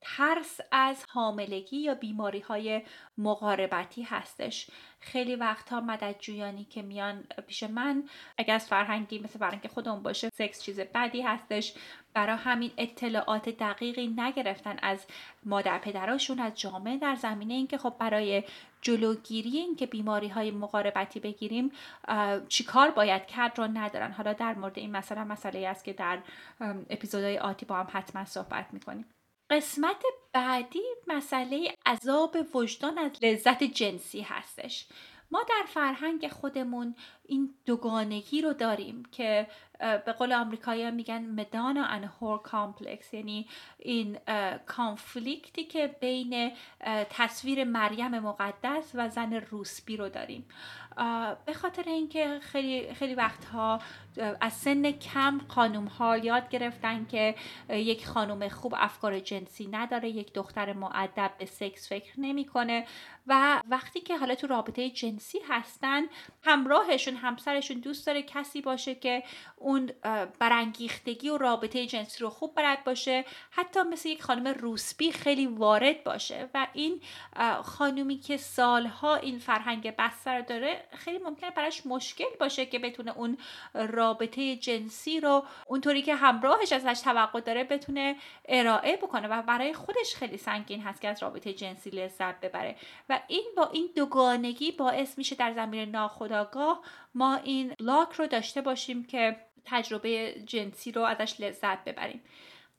ترس 0.00 0.60
از 0.72 1.04
حاملگی 1.08 1.76
یا 1.76 1.94
بیماری 1.94 2.40
های 2.40 2.82
مقاربتی 3.18 4.02
هستش. 4.02 4.70
خیلی 5.00 5.36
وقتها 5.36 5.80
مددجویانی 5.80 6.64
که 6.64 6.82
میان 6.82 7.24
پیش 7.46 7.62
من 7.62 8.08
اگر 8.38 8.54
از 8.54 8.68
فرهنگی 8.68 9.18
مثل 9.18 9.38
فرهنگ 9.38 9.66
خودمون 9.66 10.02
باشه 10.02 10.28
سکس 10.28 10.62
چیز 10.62 10.80
بدی 10.80 11.22
هستش. 11.22 11.74
برای 12.18 12.36
همین 12.36 12.70
اطلاعات 12.78 13.48
دقیقی 13.48 14.14
نگرفتن 14.16 14.76
از 14.82 15.06
مادر 15.44 15.78
پدراشون 15.78 16.38
از 16.38 16.54
جامعه 16.54 16.96
در 16.96 17.14
زمینه 17.14 17.54
اینکه 17.54 17.78
خب 17.78 17.94
برای 17.98 18.42
جلوگیری 18.82 19.56
اینکه 19.58 19.86
بیماری 19.86 20.28
های 20.28 20.50
مقاربتی 20.50 21.20
بگیریم 21.20 21.72
چیکار 22.48 22.90
باید 22.90 23.26
کرد 23.26 23.58
رو 23.58 23.66
ندارن. 23.66 24.12
حالا 24.12 24.32
در 24.32 24.54
مورد 24.54 24.78
این 24.78 24.92
مسئله 24.96 25.24
مسئله 25.24 25.68
است 25.68 25.84
که 25.84 25.92
در 25.92 26.18
اپیزودهای 26.90 27.38
آتی 27.38 27.66
با 27.66 27.76
هم 27.76 27.88
حتما 27.92 28.24
صحبت 28.24 28.66
می‌کنیم. 28.72 29.06
قسمت 29.50 30.02
بعدی 30.32 30.82
مسئله 31.06 31.74
عذاب 31.86 32.36
وجدان 32.54 32.98
از 32.98 33.10
لذت 33.22 33.64
جنسی 33.64 34.20
هستش. 34.20 34.86
ما 35.30 35.42
در 35.42 35.66
فرهنگ 35.66 36.28
خودمون 36.28 36.94
این 37.24 37.54
دوگانگی 37.66 38.42
رو 38.42 38.52
داریم 38.52 39.02
که 39.12 39.46
به 39.78 40.12
قول 40.18 40.32
آمریکایی 40.32 40.90
میگن 40.90 41.26
Madonna 41.26 41.84
and 41.84 42.04
whore 42.04 42.38
complex. 42.38 43.14
یعنی 43.14 43.46
این 43.78 44.18
conflict 44.66 45.53
ی 45.53 45.64
که 45.64 45.96
بین 46.00 46.52
تصویر 47.10 47.64
مریم 47.64 48.18
مقدس 48.18 48.90
و 48.94 49.08
زن 49.08 49.32
روسبی 49.32 49.96
رو 49.96 50.08
داریم. 50.08 50.44
به 51.46 51.52
خاطر 51.52 51.82
اینکه 51.86 52.38
خیلی 52.42 52.94
خیلی 52.94 53.14
وقتها 53.14 53.80
از 54.40 54.52
سن 54.52 54.90
کم 54.90 55.40
خانوم 55.48 55.84
ها 55.84 56.18
یاد 56.18 56.48
گرفتن 56.48 57.06
که 57.06 57.34
یک 57.68 58.06
خانوم 58.06 58.48
خوب 58.48 58.74
افکار 58.76 59.18
جنسی 59.18 59.66
نداره 59.66 60.08
یک 60.08 60.32
دختر 60.32 60.72
معدب 60.72 61.30
به 61.38 61.46
سکس 61.46 61.88
فکر 61.88 62.20
نمی‌کنه. 62.20 62.86
و 63.28 63.62
وقتی 63.68 64.00
که 64.00 64.18
حالا 64.18 64.34
تو 64.34 64.46
رابطه 64.46 64.90
جنسی 64.90 65.38
هستن 65.48 66.02
همراهشون 66.44 67.14
همسرشون 67.14 67.80
دوست 67.80 68.06
داره 68.06 68.22
کسی 68.22 68.60
باشه 68.60 68.94
که 68.94 69.22
اون 69.56 69.90
برانگیختگی 70.38 71.28
و 71.28 71.38
رابطه 71.38 71.86
جنسی 71.86 72.22
رو 72.22 72.30
خوب 72.30 72.54
بلد 72.54 72.84
باشه. 72.84 73.24
حتی 73.50 73.80
مثل 73.82 74.08
یک 74.08 74.22
خانم 74.22 74.46
روسبی 74.46 75.12
خیلی 75.12 75.46
وارد 75.46 76.04
باشه 76.04 76.48
و 76.54 76.66
این 76.72 77.00
خانومی 77.62 78.18
که 78.18 78.36
سالها 78.36 79.16
این 79.16 79.38
فرهنگ 79.38 79.96
بستر 79.96 80.40
داره 80.40 80.84
خیلی 80.92 81.18
ممکنه 81.18 81.50
براش 81.50 81.86
مشکل 81.86 82.36
باشه 82.40 82.66
که 82.66 82.78
بتونه 82.78 83.18
اون 83.18 83.38
رابطه 83.74 84.56
جنسی 84.56 85.20
رو 85.20 85.44
اونطوری 85.66 86.02
که 86.02 86.14
همراهش 86.14 86.72
ازش 86.72 87.00
توقع 87.00 87.40
داره 87.40 87.64
بتونه 87.64 88.16
ارائه 88.48 88.96
بکنه 88.96 89.28
و 89.28 89.42
برای 89.42 89.74
خودش 89.74 90.14
خیلی 90.14 90.36
سنگین 90.36 90.82
هست 90.82 91.00
که 91.00 91.08
از 91.08 91.22
رابطه 91.22 91.52
جنسی 91.52 91.90
لذت 91.90 92.40
ببره. 92.40 92.76
و 93.08 93.17
این 93.26 93.44
با 93.56 93.66
این 93.66 93.90
دوگانگی 93.96 94.72
باعث 94.72 95.18
میشه 95.18 95.36
در 95.36 95.52
زمین 95.54 95.90
ناخودآگاه 95.90 96.80
ما 97.14 97.36
این 97.36 97.74
لاک 97.80 98.12
رو 98.12 98.26
داشته 98.26 98.60
باشیم 98.60 99.04
که 99.04 99.36
تجربه 99.64 100.42
جنسی 100.46 100.92
رو 100.92 101.02
ازش 101.02 101.40
لذت 101.40 101.84
ببریم. 101.84 102.22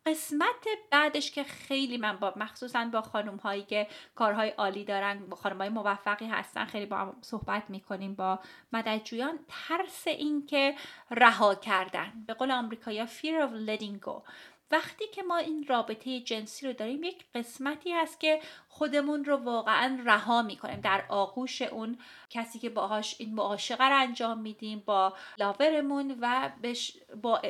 قسمت 0.06 0.68
بعدش 0.92 1.32
که 1.32 1.44
خیلی 1.44 1.98
من 1.98 2.18
با 2.18 2.34
مخصوصا 2.36 2.86
با 2.86 3.02
خانم 3.02 3.36
هایی 3.36 3.64
که 3.64 3.88
کارهای 4.16 4.50
عالی 4.50 4.84
دارن 4.84 5.26
با 5.30 5.36
خانم 5.36 5.58
های 5.58 5.70
موفقی 5.70 6.26
هستن 6.26 6.66
خیلی 6.66 6.86
با 6.86 6.98
هم 6.98 7.16
صحبت 7.22 7.64
می‌کنیم 7.70 8.16
با 8.16 8.40
مددجویان 8.74 9.40
ترس 9.48 10.08
این 10.08 10.46
که 10.46 10.76
رها 11.12 11.56
کردن. 11.56 12.24
به 12.28 12.34
قول 12.34 12.52
آمریکایی 12.52 13.08
fear 13.08 13.48
of 13.48 13.52
letting 13.68 14.06
go. 14.06 14.22
وقتی 14.72 15.08
که 15.08 15.24
ما 15.24 15.38
این 15.38 15.66
رابطه 15.68 16.20
جنسی 16.20 16.68
رو 16.68 16.74
داریم 16.74 17.04
یک 17.04 17.26
قسمتی 17.36 17.92
هست 17.92 18.20
که 18.20 18.40
خودمون 18.70 19.26
رو 19.26 19.38
واقعا 19.38 20.00
رها 20.06 20.42
می‌کنیم. 20.42 20.82
در 20.82 21.06
آغوش 21.10 21.62
اون 21.62 21.98
کسی 22.30 22.60
که 22.60 22.70
باهاش 22.70 23.16
این 23.20 23.36
معاشقه 23.36 23.84
رو 23.84 23.98
انجام 24.02 24.40
میدیم 24.42 24.84
با 24.86 25.14
لاورمون 25.38 26.18
و 26.22 26.52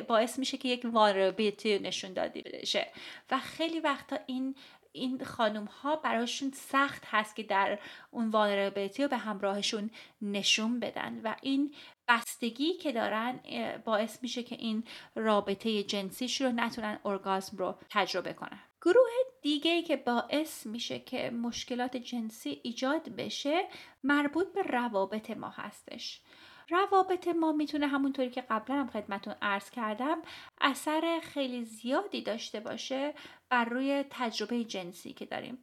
باعث 0.08 0.40
میشه 0.40 0.58
که 0.58 0.70
یک 0.70 0.82
واربیتی 0.84 1.80
نشون 1.80 2.14
داده 2.14 2.42
بشه. 2.42 2.88
و 3.32 3.40
خیلی 3.40 3.80
وقتا 3.80 4.18
این 4.26 4.56
این 4.92 5.24
خانم 5.24 5.66
ها 5.66 5.96
براشون 5.96 6.52
سخت 6.52 7.04
هست 7.06 7.36
که 7.36 7.44
در 7.44 7.80
اون 8.12 8.30
وانربیتی 8.30 9.04
رو 9.04 9.10
به 9.10 9.18
همراهشون 9.18 9.90
نشون 10.22 10.80
بدن 10.80 11.22
و 11.24 11.36
این 11.42 11.74
بستگی 12.08 12.74
که 12.74 12.92
دارن 12.92 13.40
باعث 13.86 14.24
میشه 14.24 14.44
که 14.44 14.56
این 14.56 14.84
رابطه 15.16 15.84
جنسیش 15.84 16.42
رو 16.42 16.52
نتونن 16.52 17.00
ارگازم 17.06 17.58
رو 17.58 17.76
تجربه 17.90 18.34
کنن. 18.34 18.60
گروه 18.82 19.10
دیگه 19.42 19.82
که 19.82 19.98
باعث 19.98 20.66
میشه 20.66 21.00
که 21.00 21.30
مشکلات 21.30 21.98
جنسی 21.98 22.60
ایجاد 22.64 23.10
بشه 23.10 23.68
مربوط 24.04 24.54
به 24.54 24.62
روابط 24.62 25.32
ما 25.32 25.50
هستش. 25.50 26.22
روابط 26.70 27.28
ما 27.28 27.52
می‌تونه 27.52 27.88
همونطوری 27.88 28.30
که 28.30 28.42
قبلا 28.42 28.76
هم 28.76 28.88
خدمتون 28.88 29.36
عرض 29.42 29.70
کردم 29.70 30.18
اثر 30.62 31.20
خیلی 31.24 31.64
زیادی 31.64 32.22
داشته 32.22 32.60
باشه 32.60 33.14
بر 33.50 33.66
روی 33.66 34.06
تجربه 34.10 34.64
جنسی 34.64 35.14
که 35.14 35.26
داریم. 35.26 35.58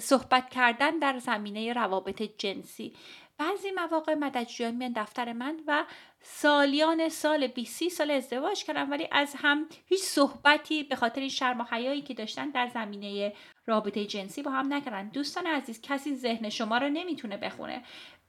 صحبت 0.00 0.50
کردن 0.50 0.98
در 0.98 1.18
زمینه 1.18 1.72
روابط 1.72 2.22
جنسی. 2.22 2.96
بعضی 3.38 3.70
مواقع 3.70 4.14
مددجویان 4.14 4.74
میان 4.74 4.92
دفتر 4.92 5.32
من 5.32 5.60
و 5.66 5.84
سالیان 6.20 7.08
سال 7.08 7.46
20 7.46 7.88
سال 7.88 8.10
ازدواج 8.10 8.64
کردن 8.64 8.90
ولی 8.90 9.08
از 9.12 9.34
هم 9.38 9.66
هیچ 9.86 10.02
صحبتی 10.02 10.82
به 10.82 10.96
خاطر 10.96 11.20
این 11.20 11.30
شرم 11.30 11.60
و 11.60 11.64
حیایی 11.70 12.02
که 12.02 12.14
داشتن 12.14 12.50
در 12.50 12.68
زمینه 12.68 13.32
رابطه 13.66 14.04
جنسی 14.04 14.42
با 14.42 14.50
هم 14.50 14.74
نکردن. 14.74 15.08
دوستان 15.08 15.46
عزیز 15.46 15.80
کسی 15.80 16.16
ذهن 16.16 16.48
شما 16.48 16.78
رو 16.78 16.88
نمی‌تونه 16.88 17.36
بخونه. 17.36 17.82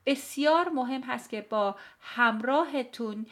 بسیار 0.05 0.69
مهم 0.69 1.01
هست 1.01 1.29
که 1.29 1.41
با 1.41 1.75
همراهتون 1.99 3.25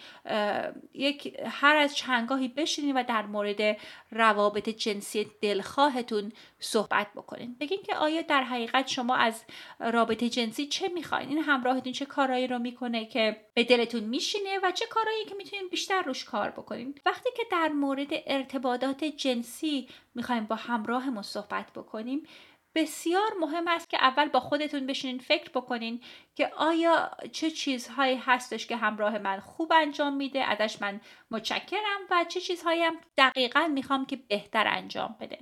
یک 0.94 1.40
هر 1.46 1.76
از 1.76 1.96
چندگاهی 1.96 2.48
بشینید 2.48 2.96
و 2.96 3.04
در 3.04 3.26
مورد 3.26 3.78
روابط 4.12 4.70
جنسی 4.70 5.28
دلخواهتون 5.42 6.32
صحبت 6.60 7.08
بکنید 7.16 7.60
بگین 7.60 7.80
که 7.84 7.96
آیا 7.96 8.22
در 8.22 8.44
حقیقت 8.44 8.88
شما 8.88 9.16
از 9.16 9.44
رابطه 9.80 10.30
جنسی 10.30 10.66
چه 10.68 10.88
می‌خواین؟ 10.88 11.30
این 11.30 11.38
همراهتون 11.38 11.94
چه 11.94 12.06
کارهایی 12.06 12.48
رو 12.48 12.60
می‌کنه 12.60 13.06
که 13.06 13.46
به 13.54 13.64
دلتون 13.64 14.04
میشینه 14.04 14.60
و 14.64 14.72
چه 14.72 14.86
کارهایی 14.86 15.26
که 15.26 15.36
می‌تونین 15.36 15.68
بیشتر 15.68 16.02
روش 16.02 16.24
کار 16.24 16.50
بکنین؟ 16.50 16.96
وقتی 17.06 17.30
که 17.38 17.44
در 17.52 17.68
مورد 17.68 18.08
ارتباطات 18.28 19.04
جنسی 19.04 19.88
می‌خوایم 20.16 20.46
با 20.46 20.56
همراهمون 20.56 21.24
صحبت 21.24 21.72
بکنیم 21.76 22.28
بسیار 22.76 23.32
مهم 23.40 23.68
است 23.68 23.90
که 23.90 23.98
اول 23.98 24.30
با 24.30 24.40
خودتون 24.40 24.88
بشینین 24.88 25.20
فکر 25.20 25.50
بکنین 25.50 26.02
که 26.36 26.48
آیا 26.58 27.12
چه 27.32 27.52
چیزهایی 27.52 28.16
هستش 28.18 28.68
که 28.68 28.76
همراه 28.76 29.18
من 29.18 29.40
خوب 29.40 29.74
انجام 29.76 30.14
میده 30.16 30.44
ازش 30.44 30.82
من 30.82 31.02
متشکرم 31.32 32.02
و 32.12 32.26
چه 32.30 32.42
چیزهایی 32.42 32.84
هم 32.84 32.98
دقیقا 33.18 33.68
می‌خوام 33.68 34.06
که 34.06 34.16
بهتر 34.16 34.68
انجام 34.68 35.16
بده. 35.20 35.40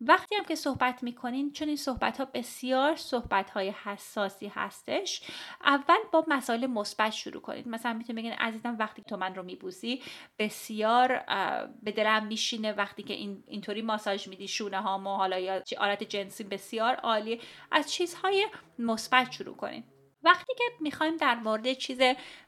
وقتی 0.00 0.34
هم 0.34 0.44
که 0.44 0.54
صحبت 0.54 1.02
می‌کنین 1.02 1.52
چون 1.52 1.68
این 1.68 1.76
صحبت 1.76 2.18
ها 2.18 2.24
بسیار 2.24 2.96
صحبت 2.96 3.50
های 3.50 3.70
حساسی 3.70 4.46
هستش 4.46 5.22
اول 5.64 5.96
با 6.12 6.24
مسائل 6.28 6.66
مثبت 6.66 7.12
شروع 7.12 7.42
کنید. 7.42 7.68
مثلا 7.68 7.92
می‌تونید 7.92 8.24
بگین 8.24 8.32
عزیزم 8.32 8.76
وقتی 8.78 9.02
تو 9.02 9.16
من 9.16 9.34
رو 9.34 9.42
میبوسی 9.42 10.02
بسیار 10.38 11.24
به 11.82 11.92
دلم 11.92 12.26
میشینه 12.26 12.72
وقتی 12.72 13.02
که 13.02 13.14
این 13.14 13.44
اینطوری 13.46 13.82
ماساژ 13.82 14.28
میدی 14.28 14.48
شونه 14.48 14.80
ها 14.80 14.98
و 14.98 15.02
حالا 15.02 15.38
یا 15.38 15.62
آلت 15.78 16.02
جنسی 16.02 16.44
بسیار 16.44 16.94
عالی 16.94 17.40
از 17.70 17.92
چیزهای 17.92 18.46
مثبت 18.78 19.32
شروع 19.32 19.56
کنید 19.56 19.84
وقتی 20.22 20.54
که 20.58 20.64
می‌خوایم 20.80 21.16
در 21.16 21.34
مورد 21.34 21.72
چیز 21.72 21.98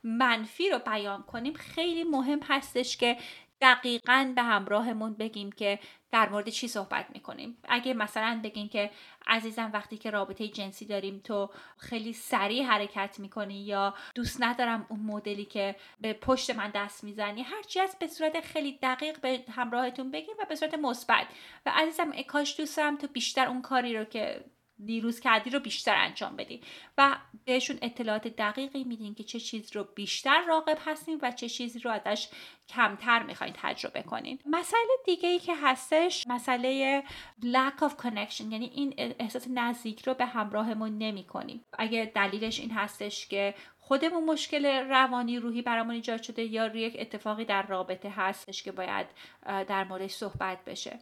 منفی 0.05 0.71
رو 0.71 0.79
بیان 0.79 1.23
کنیم 1.23 1.53
خیلی 1.53 2.05
مهم 2.05 2.41
هستش 2.43 2.97
که 2.97 3.17
دقیقا 3.61 4.33
به 4.37 4.43
همراهمون 4.43 5.15
بگیم 5.15 5.53
که 5.53 5.79
در 6.13 6.29
مورد 6.29 6.49
چی 6.49 6.69
صحبت 6.69 7.07
می‌کنیم. 7.15 7.59
اگه 7.69 7.95
مثلا 7.95 8.41
بگین 8.45 8.69
که 8.69 8.91
عزیزم 9.27 9.71
وقتی 9.75 9.97
که 9.97 10.11
رابطه 10.11 10.49
جنسی 10.49 10.87
داریم 10.87 11.21
تو 11.25 11.51
خیلی 11.79 12.13
سریع 12.13 12.65
حرکت 12.65 13.21
می‌کنی 13.21 13.65
یا 13.65 13.95
دوست 14.15 14.43
ندارم 14.43 14.87
اون 14.89 15.01
مدلی 15.01 15.45
که 15.45 15.77
به 16.01 16.13
پشت 16.13 16.51
من 16.51 16.71
دست 16.75 17.05
می‌زنی 17.05 17.43
هرچی 17.43 17.81
از 17.81 17.97
به 18.01 18.07
صورت 18.07 18.41
خیلی 18.41 18.79
دقیق 18.83 19.21
به 19.21 19.45
همراهتون 19.53 20.11
بگیم 20.11 20.35
و 20.39 20.45
به 20.49 20.55
صورت 20.55 20.75
مثبت. 20.75 21.27
و 21.67 21.73
عزیزم 21.75 22.13
کاش 22.23 22.61
دوست 22.61 22.77
دارم 22.77 22.97
تو 22.97 23.07
بیشتر 23.07 23.49
اون 23.49 23.63
کاری 23.63 23.97
رو 23.99 24.05
که 24.05 24.45
دیروز 24.85 25.21
کردی 25.21 25.51
رو 25.51 25.61
بیشتر 25.61 25.95
انجام 25.95 26.37
بدی. 26.37 26.61
و 26.99 27.17
بهشون 27.45 27.79
اطلاعات 27.83 28.29
دقیقی 28.29 28.85
میدین 28.85 29.15
که 29.15 29.25
چه 29.25 29.41
چیز 29.41 29.77
رو 29.77 29.85
بیشتر 29.95 30.45
راقب 30.49 30.79
هستین 30.87 31.19
و 31.23 31.31
چه 31.31 31.49
چیزی 31.49 31.79
رو 31.79 31.91
ازش 31.91 32.29
کمتر 32.69 33.23
می‌خواین 33.23 33.55
تجربه 33.57 34.03
کنین. 34.03 34.39
مسئله 34.47 34.91
دیگه 35.05 35.29
ای 35.29 35.39
که 35.39 35.55
هستش 35.63 36.27
مسئله 36.27 37.03
lack 37.43 37.81
of 37.81 37.93
connection 38.05 38.41
یعنی 38.41 38.71
این 38.75 38.95
احساس 38.97 39.47
نزدیک 39.55 40.07
رو 40.07 40.15
به 40.15 40.27
همراهمون 40.27 40.99
نمی 40.99 41.25
کنیم 41.25 41.65
اگه 41.79 42.13
دلیلش 42.15 42.61
این 42.61 42.71
هستش 42.71 43.27
که 43.27 43.55
خودمون 43.89 44.25
مشکل 44.25 44.67
روانی 44.67 45.39
روحی 45.39 45.63
برامون 45.63 45.95
ایجاد 45.95 46.23
شده 46.23 46.43
یا 46.43 46.67
یک 46.77 46.97
اتفاقی 46.99 47.45
در 47.45 47.67
رابطه 47.67 48.11
هستش 48.17 48.63
که 48.63 48.73
باید 48.73 49.07
در 49.47 49.85
موردش 49.85 50.11
صحبت 50.11 50.65
بشه. 50.65 50.99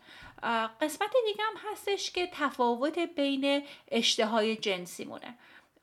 قسمت 0.81 1.11
دیگه 1.27 1.44
هم 1.44 1.70
هستش 1.72 2.11
که 2.11 2.29
تفاوت 2.33 2.99
بین 2.99 3.62
اشتهای 3.90 4.57
جنسی 4.57 5.05
مونه 5.05 5.35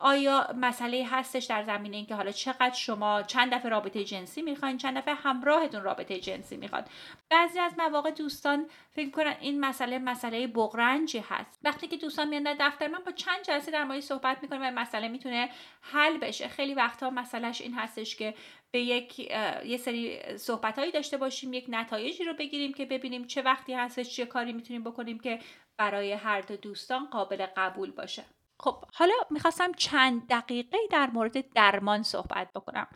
آیا 0.06 0.48
مسئله 0.58 1.08
هستش 1.12 1.46
در 1.46 1.64
زمینه 1.64 1.98
اینکه 1.98 2.16
حالا 2.16 2.32
چقدر 2.32 2.74
شما 2.74 3.24
چند 3.24 3.54
دفعه 3.54 3.70
رابطه 3.70 4.04
جنسی 4.04 4.42
می‌خواین 4.42 4.78
چند 4.78 4.98
دفعه 4.98 5.14
همراهتون 5.14 5.84
رابطه 5.84 6.20
جنسی 6.20 6.58
می‌خواد؟ 6.58 6.90
بعضی 7.30 7.60
از 7.60 7.74
مواقع 7.78 8.12
دوستان 8.12 8.66
فکر 8.92 9.10
کنن 9.10 9.36
این 9.40 9.60
مسئله 9.60 10.00
مسئله 10.00 10.48
بغرنجی 10.48 11.24
هست. 11.30 11.60
وقتی 11.64 11.88
که 11.88 11.98
دوستان 11.98 12.30
میان 12.30 12.56
دفتر 12.60 12.88
من 12.88 13.00
با 13.06 13.12
چند 13.12 13.44
جلسه 13.44 13.72
در 13.72 13.84
مورد 13.84 14.00
صحبت 14.00 14.38
می‌کنیم 14.42 14.62
و 14.62 14.72
مسئله 14.72 15.08
می‌تونه 15.08 15.50
حل 15.82 16.18
بشه. 16.18 16.48
خیلی 16.48 16.74
وقتها 16.74 17.10
مسئلهش 17.10 17.62
این 17.62 17.74
هستش 17.74 18.16
که 18.16 18.34
به 18.72 18.80
یک 18.80 19.20
یه 19.66 19.78
سری 19.78 20.20
صحبت 20.38 20.80
هایی 20.80 20.92
داشته 20.92 21.18
باشیم 21.18 21.54
یک 21.54 21.66
نتایجی 21.70 22.24
رو 22.24 22.34
بگیریم 22.34 22.74
که 22.74 22.86
ببینیم 22.86 23.28
چه 23.28 23.42
وقتی 23.42 23.74
هستش 23.74 24.16
چه 24.16 24.26
کاری 24.26 24.54
می‌تونیم 24.54 24.84
بکنیم 24.84 25.20
که 25.20 25.40
برای 25.78 26.12
هر 26.12 26.42
دو 26.42 26.56
دوستان 26.56 27.06
قابل 27.06 27.46
قبول 27.58 27.92
باشه. 27.92 28.24
خب 28.64 28.86
حالا 28.94 29.14
می‌خواستم 29.30 29.72
چند 29.72 30.28
دقیقه 30.28 30.78
در 30.92 31.10
مورد 31.10 31.54
درمان 31.54 32.04
صحبت 32.04 32.54
بکنم. 32.56 32.88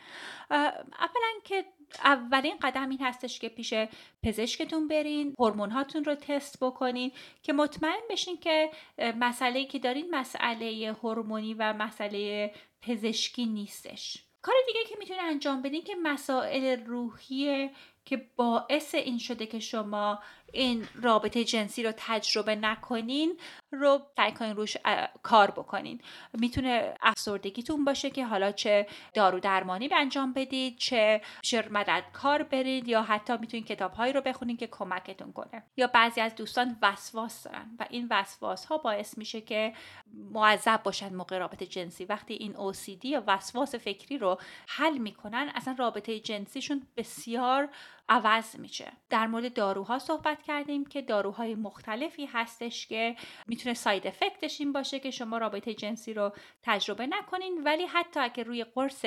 اولا 0.49 1.31
که 1.43 1.65
اولین 2.03 2.57
قدم 2.61 2.89
این 2.89 3.01
هستش 3.01 3.39
که 3.39 3.49
پیش 3.49 3.73
پزشکتون 4.23 4.87
برین 4.87 5.35
هورمون 5.39 5.71
هاتون 5.71 6.05
رو 6.05 6.15
تست 6.15 6.63
بکنین 6.63 7.11
که 7.43 7.53
مطمئن 7.53 8.01
بشین 8.09 8.37
که 8.37 8.71
مسئله 9.19 9.65
که 9.65 9.79
دارین 9.79 10.15
مسئله 10.15 10.95
هورمونی 11.03 11.53
و 11.53 11.73
مسئله 11.73 12.53
پزشکی 12.81 13.45
نیستش. 13.45 14.23
کار 14.41 14.55
دیگه 14.67 14.79
که 14.89 14.95
می‌تونین 14.99 15.21
انجام 15.23 15.61
بدین 15.61 15.83
که 15.83 15.95
مسائل 16.03 16.85
روحی 16.85 17.69
که 18.05 18.29
باعث 18.35 18.95
این 18.95 19.17
شده 19.17 19.45
که 19.45 19.59
شما 19.59 20.19
این 20.53 20.87
رابطه 21.01 21.43
جنسی 21.43 21.83
رو 21.83 21.93
تجربه 21.97 22.55
نکنین 22.55 23.39
رو 23.71 24.01
سعی 24.17 24.31
کنین 24.31 24.55
روش 24.55 24.77
کار 25.23 25.51
بکنین. 25.51 26.01
می‌تونه 26.33 26.93
افسردگیتون 27.01 27.85
باشه 27.85 28.09
که 28.09 28.25
حالا 28.25 28.51
چه 28.51 28.87
دارو 29.13 29.39
درمانی 29.39 29.89
انجام 29.95 30.33
بدید 30.33 30.77
چه 30.77 31.21
مدد 31.71 32.03
کار 32.13 32.43
برید 32.43 32.87
یا 32.87 33.01
حتی 33.03 33.37
می‌تونین 33.37 33.65
کتابهایی 33.65 34.13
رو 34.13 34.21
بخونین 34.21 34.57
که 34.57 34.67
کمکتون 34.67 35.33
کنه. 35.33 35.63
یا 35.77 35.87
بعضی 35.87 36.21
از 36.21 36.35
دوستان 36.35 36.77
وسواس 36.81 37.43
دارن 37.43 37.75
و 37.79 37.85
این 37.89 38.07
وسواس 38.11 38.65
ها 38.65 38.77
باعث 38.77 39.17
میشه 39.17 39.41
که 39.41 39.73
معذب 40.31 40.83
باشن 40.83 41.15
موقع 41.15 41.37
رابطه 41.37 41.65
جنسی. 41.65 42.05
وقتی 42.05 42.33
این 42.33 42.53
OCD 42.53 43.05
یا 43.05 43.23
وسواس 43.27 43.75
فکری 43.75 44.17
رو 44.17 44.37
حل 44.67 44.97
می‌کنن 44.97 45.51
اصلا 45.55 45.75
رابطه 45.79 46.19
جنسیشون 46.19 46.87
بسیار 46.97 47.69
عوض 48.09 48.59
میشه. 48.59 48.91
در 49.09 49.27
مورد 49.27 49.53
داروها 49.53 49.99
صحبت 49.99 50.43
کردیم 50.43 50.85
که 50.85 51.01
داروهای 51.01 51.55
مختلفی 51.55 52.25
هستش 52.25 52.87
که 52.87 53.15
می‌تونه 53.47 53.73
ساید 53.73 54.07
افکتش 54.07 54.61
این 54.61 54.71
باشه 54.71 54.99
که 54.99 55.11
شما 55.11 55.37
رابطه 55.37 55.73
جنسی 55.73 56.13
رو 56.13 56.31
تجربه 56.63 57.07
نکنین 57.07 57.63
ولی 57.63 57.85
حتی 57.85 58.19
اگر 58.19 58.43
روی 58.43 58.63
قرص 58.63 59.05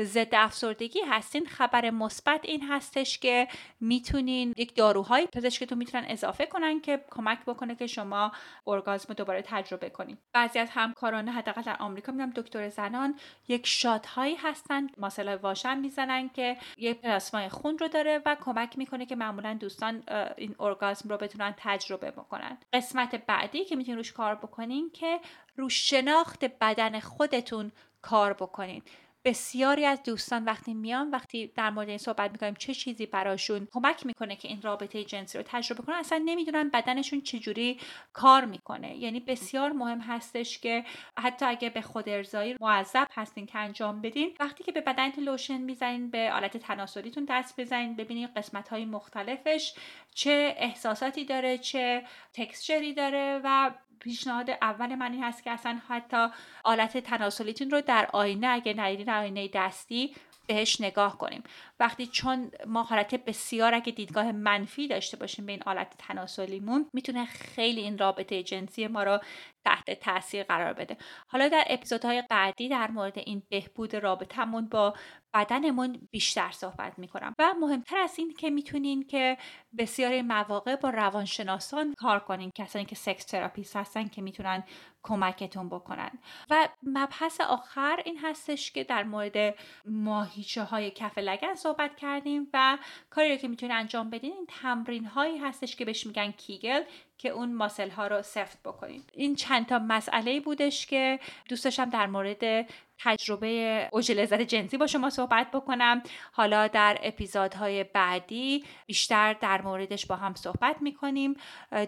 ضد 0.00 0.34
افسردگی 0.34 1.00
هستین 1.00 1.46
خبر 1.46 1.90
مثبت 1.90 2.40
این 2.44 2.62
هستش 2.62 3.18
که 3.18 3.48
می‌تونین 3.80 4.54
یک 4.56 4.76
داروهای 4.76 5.26
پزشکتون 5.26 5.78
می‌تونن 5.78 6.04
اضافه 6.08 6.46
کنن 6.46 6.80
که 6.80 7.04
کمک 7.10 7.44
بکنه 7.46 7.74
که 7.74 7.86
شما 7.86 8.32
ارگازم 8.66 9.14
دوباره 9.14 9.42
تجربه 9.42 9.90
کنین. 9.90 10.18
بعضی 10.32 10.58
از 10.58 10.70
همکاران 10.70 11.28
حداقل 11.28 11.62
در 11.62 11.76
آمریکا 11.78 12.12
می‌دونم 12.12 12.32
دکتر 12.36 12.68
زنان 12.68 13.18
یک 13.48 13.66
شات 13.66 14.06
هایی 14.06 14.34
هستن 14.34 14.86
ماسل 14.98 15.34
واشن 15.34 15.78
می‌زنن 15.78 16.28
که 16.28 16.56
یک 16.78 17.00
پلاسمای 17.00 17.48
خون 17.48 17.78
رو 17.78 17.88
داره 17.88 18.22
و 18.26 18.35
کمک 18.40 18.78
می‌کنه 18.78 19.06
که 19.06 19.16
معمولا 19.16 19.54
دوستان 19.54 20.02
این 20.36 20.54
ارگازم 20.60 21.08
رو 21.08 21.16
بتونن 21.16 21.54
تجربه 21.56 22.10
بکنن. 22.10 22.58
قسمت 22.72 23.14
بعدی 23.26 23.64
که 23.64 23.76
می‌تونین 23.76 23.96
روش 23.96 24.12
کار 24.12 24.34
بکنین 24.34 24.90
که 24.90 25.20
رو 25.56 25.68
شناخت 25.68 26.44
بدن 26.60 27.00
خودتون 27.00 27.72
کار 28.02 28.32
بکنین. 28.32 28.82
بسیاری 29.26 29.84
از 29.84 30.02
دوستان 30.02 30.44
وقتی 30.44 30.74
میان 30.74 31.10
وقتی 31.10 31.46
در 31.46 31.70
مورد 31.70 31.88
این 31.88 31.98
صحبت 31.98 32.30
می‌کنیم 32.32 32.54
چه 32.54 32.74
چیزی 32.74 33.06
براشون 33.06 33.68
کمک 33.72 34.06
می‌کنه 34.06 34.36
که 34.36 34.48
این 34.48 34.62
رابطه 34.62 35.04
جنسی 35.04 35.38
رو 35.38 35.44
تجربه 35.48 35.82
کنن 35.82 35.94
اصلا 35.94 36.22
نمی‌دونن 36.24 36.68
بدنشون 36.68 37.20
چجوری 37.20 37.80
کار 38.12 38.44
می‌کنه. 38.44 38.96
یعنی 38.96 39.20
بسیار 39.20 39.72
مهم 39.72 40.00
هستش 40.00 40.58
که 40.58 40.84
حتی 41.18 41.44
اگه 41.44 41.70
به 41.70 41.80
خود 41.80 42.08
ارزایی 42.08 42.56
معذب 42.60 43.06
هستین 43.14 43.46
که 43.46 43.58
انجام 43.58 44.00
بدین 44.00 44.34
وقتی 44.40 44.64
که 44.64 44.72
به 44.72 44.80
بدنتون 44.80 45.24
لوشن 45.24 45.58
می‌زنین 45.58 46.10
به 46.10 46.32
آلت 46.32 46.56
تناسلیتون 46.56 47.26
دست 47.28 47.60
بزنین 47.60 47.96
ببینید 47.96 48.30
قسمت 48.36 48.68
های 48.68 48.84
مختلفش 48.84 49.74
چه 50.14 50.54
احساساتی 50.58 51.24
داره 51.24 51.58
چه 51.58 52.02
تکسچری 52.32 52.94
داره 52.94 53.40
و 53.44 53.70
پیشنهاد 54.00 54.50
اول 54.50 54.94
من 54.94 55.12
این 55.12 55.24
هست 55.24 55.42
که 55.42 55.50
اصلا 55.50 55.80
حتی 55.88 56.26
آلت 56.64 56.98
تناسلیتون 56.98 57.70
رو 57.70 57.80
در 57.80 58.08
آینه 58.12 58.46
اگه 58.46 58.74
ندیدین 58.76 59.10
آینه 59.10 59.48
دستی 59.48 60.14
بهش 60.46 60.80
نگاه 60.80 61.18
کنیم. 61.18 61.42
وقتی 61.80 62.06
چون 62.06 62.50
ما 62.66 62.82
حالت 62.82 63.14
بسیار 63.14 63.74
اگه 63.74 63.92
دیدگاه 63.92 64.32
منفی 64.32 64.88
داشته 64.88 65.16
باشیم 65.16 65.46
به 65.46 65.52
این 65.52 65.62
آلت 65.66 65.94
تناسلیمون 65.98 66.90
می‌تونه 66.92 67.24
خیلی 67.24 67.80
این 67.80 67.98
رابطه 67.98 68.42
جنسی 68.42 68.86
ما 68.86 69.02
رو 69.02 69.18
تحت 69.64 69.90
تاثیر 70.00 70.42
قرار 70.42 70.72
بده. 70.72 70.96
حالا 71.28 71.48
در 71.48 71.64
اپیزودهای 71.66 72.22
بعدی 72.30 72.68
در 72.68 72.90
مورد 72.90 73.18
این 73.18 73.42
بهبود 73.50 73.94
رابطهمون 73.94 74.68
با 74.68 74.94
بدنمون 75.34 76.08
بیشتر 76.10 76.50
صحبت 76.50 76.98
می‌کنم 76.98 77.34
و 77.38 77.54
مهمتر 77.60 77.98
از 77.98 78.14
این 78.18 78.34
که 78.34 78.50
می‌تونین 78.50 79.06
که 79.06 79.36
بسیاری 79.78 80.22
مواقع 80.22 80.76
با 80.76 80.90
روانشناسان 80.90 81.94
کار 81.98 82.20
کنین 82.20 82.50
کسانی 82.54 82.84
که 82.84 82.94
sex 82.94 83.24
therapist 83.24 83.76
هستن 83.76 84.08
که 84.08 84.22
می‌تونن 84.22 84.64
کمکتون 85.02 85.68
بکنن. 85.68 86.10
و 86.50 86.68
مبحث 86.82 87.40
آخر 87.40 88.02
این 88.04 88.18
هستش 88.18 88.72
که 88.72 88.84
در 88.84 89.04
مورد 89.04 89.54
ماهیچه 89.84 90.62
های 90.62 90.90
کف 90.90 91.18
لگن 91.18 91.54
صحبت 91.66 91.96
کردیم 91.96 92.48
و 92.54 92.78
کاری 93.10 93.38
که 93.38 93.48
می‌تونین 93.48 93.76
انجام 93.76 94.10
بدین 94.10 94.32
این 94.32 94.46
تمرین 94.48 95.04
هایی 95.04 95.38
هستش 95.38 95.76
که 95.76 95.84
بهش 95.84 96.06
میگن 96.06 96.30
Kegel. 96.30 96.82
که 97.18 97.28
اون 97.28 97.54
ماسل 97.54 97.90
ها 97.90 98.06
رو 98.06 98.22
سفت 98.22 98.58
بکنین 98.64 99.02
این 99.12 99.34
چند 99.34 99.66
تا 99.66 99.78
مسئله 99.78 100.40
بودش 100.40 100.86
که 100.86 101.20
دوست 101.48 101.64
داشتم 101.64 101.90
در 101.90 102.06
مورد 102.06 102.66
تجربه 102.98 103.88
اوج 103.92 104.12
لذت 104.12 104.40
جنسی 104.40 104.76
با 104.76 104.86
شما 104.86 105.10
صحبت 105.10 105.50
بکنم. 105.50 106.02
حالا 106.32 106.68
در 106.68 106.98
اپیزودهای 107.02 107.84
بعدی 107.84 108.64
بیشتر 108.86 109.32
در 109.32 109.62
موردش 109.62 110.06
با 110.06 110.16
هم 110.16 110.34
صحبت 110.34 110.76
می‌کنیم. 110.82 111.34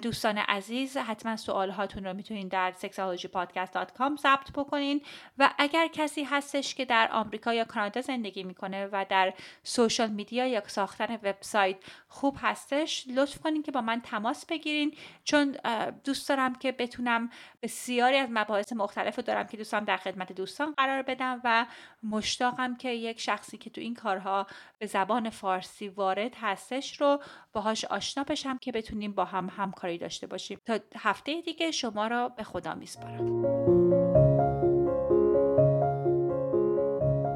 دوستان 0.03 0.39
عزیز 0.39 0.97
حتما 0.97 1.37
سوال 1.37 1.71
هاتون 1.71 2.05
رو 2.05 2.15
می‌تونین 2.15 2.49
در 2.49 2.73
sexologypodcast.com 2.83 4.17
ثبت 4.21 4.51
بکنین. 4.55 5.03
و 5.39 5.55
اگر 5.59 5.87
کسی 5.87 6.25
هستش 6.25 6.75
که 6.75 6.85
در 6.85 7.09
آمریکا 7.13 7.55
یا 7.55 7.65
کانادا 7.65 8.01
زندگی 8.01 8.43
می‌کنه 8.43 8.89
و 8.93 9.07
در 9.09 9.35
سوشال 9.63 10.11
میدیا 10.11 10.47
یا 10.47 10.69
ساختن 10.69 11.15
وبسایت 11.15 11.77
خوب 12.09 12.37
هستش 12.41 13.05
لطف 13.17 13.39
کنین 13.39 13.63
که 13.63 13.73
با 13.73 13.81
من 13.81 14.01
تماس 14.01 14.47
بگیرین. 14.47 14.95
چون 15.29 15.57
دوست 16.05 16.29
دارم 16.29 16.55
که 16.55 16.73
بتونم 16.73 17.31
بسیاری 17.63 18.17
از 18.17 18.29
مباحث 18.33 18.73
مختلف 18.73 19.17
رو 19.17 19.23
دارم 19.23 19.47
که 19.47 19.57
دوستم 19.57 19.85
در 19.85 19.97
خدمت 19.97 20.33
دوستان 20.33 20.75
قرار 20.77 21.03
بدم 21.03 21.41
و 21.45 21.67
مشتاقم 22.03 22.77
که 22.77 22.91
یک 22.91 23.21
شخصی 23.21 23.59
که 23.59 23.71
تو 23.71 23.81
این 23.81 23.95
کارها 23.95 24.47
به 24.79 24.87
زبان 24.87 25.31
فارسی 25.31 25.89
وارد 25.89 26.35
هستش 26.41 27.01
رو 27.01 27.23
باهاش 27.53 27.85
آشنا 27.85 28.25
بشم 28.25 28.59
که 28.59 28.73
بتونیم 28.73 29.13
با 29.13 29.25
هم 29.25 29.51
همکاری 29.57 29.99
داشته 29.99 30.27
باشیم. 30.27 30.59
تا 30.67 30.79
هفته 30.97 31.41
دیگه 31.41 31.71
شما 31.71 32.07
را 32.07 32.29
به 32.29 32.43
خدا 32.43 32.75
میسپارم. 32.75 33.43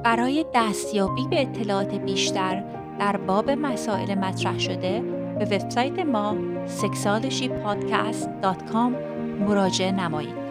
برای 0.03 0.47
دستیابی 0.55 1.27
به 1.31 1.43
اطلاعات 1.43 1.95
بیشتر 1.95 2.61
در 2.99 3.17
باب 3.17 3.51
مسائل 3.51 4.15
مطرح 4.15 4.59
شده 4.59 5.22
به 5.45 5.57
وبسایت 5.57 5.99
ما 5.99 6.37
sexualshypodcast.com 6.81 8.93
مراجعه 9.41 9.93
نمایید. 9.93 10.42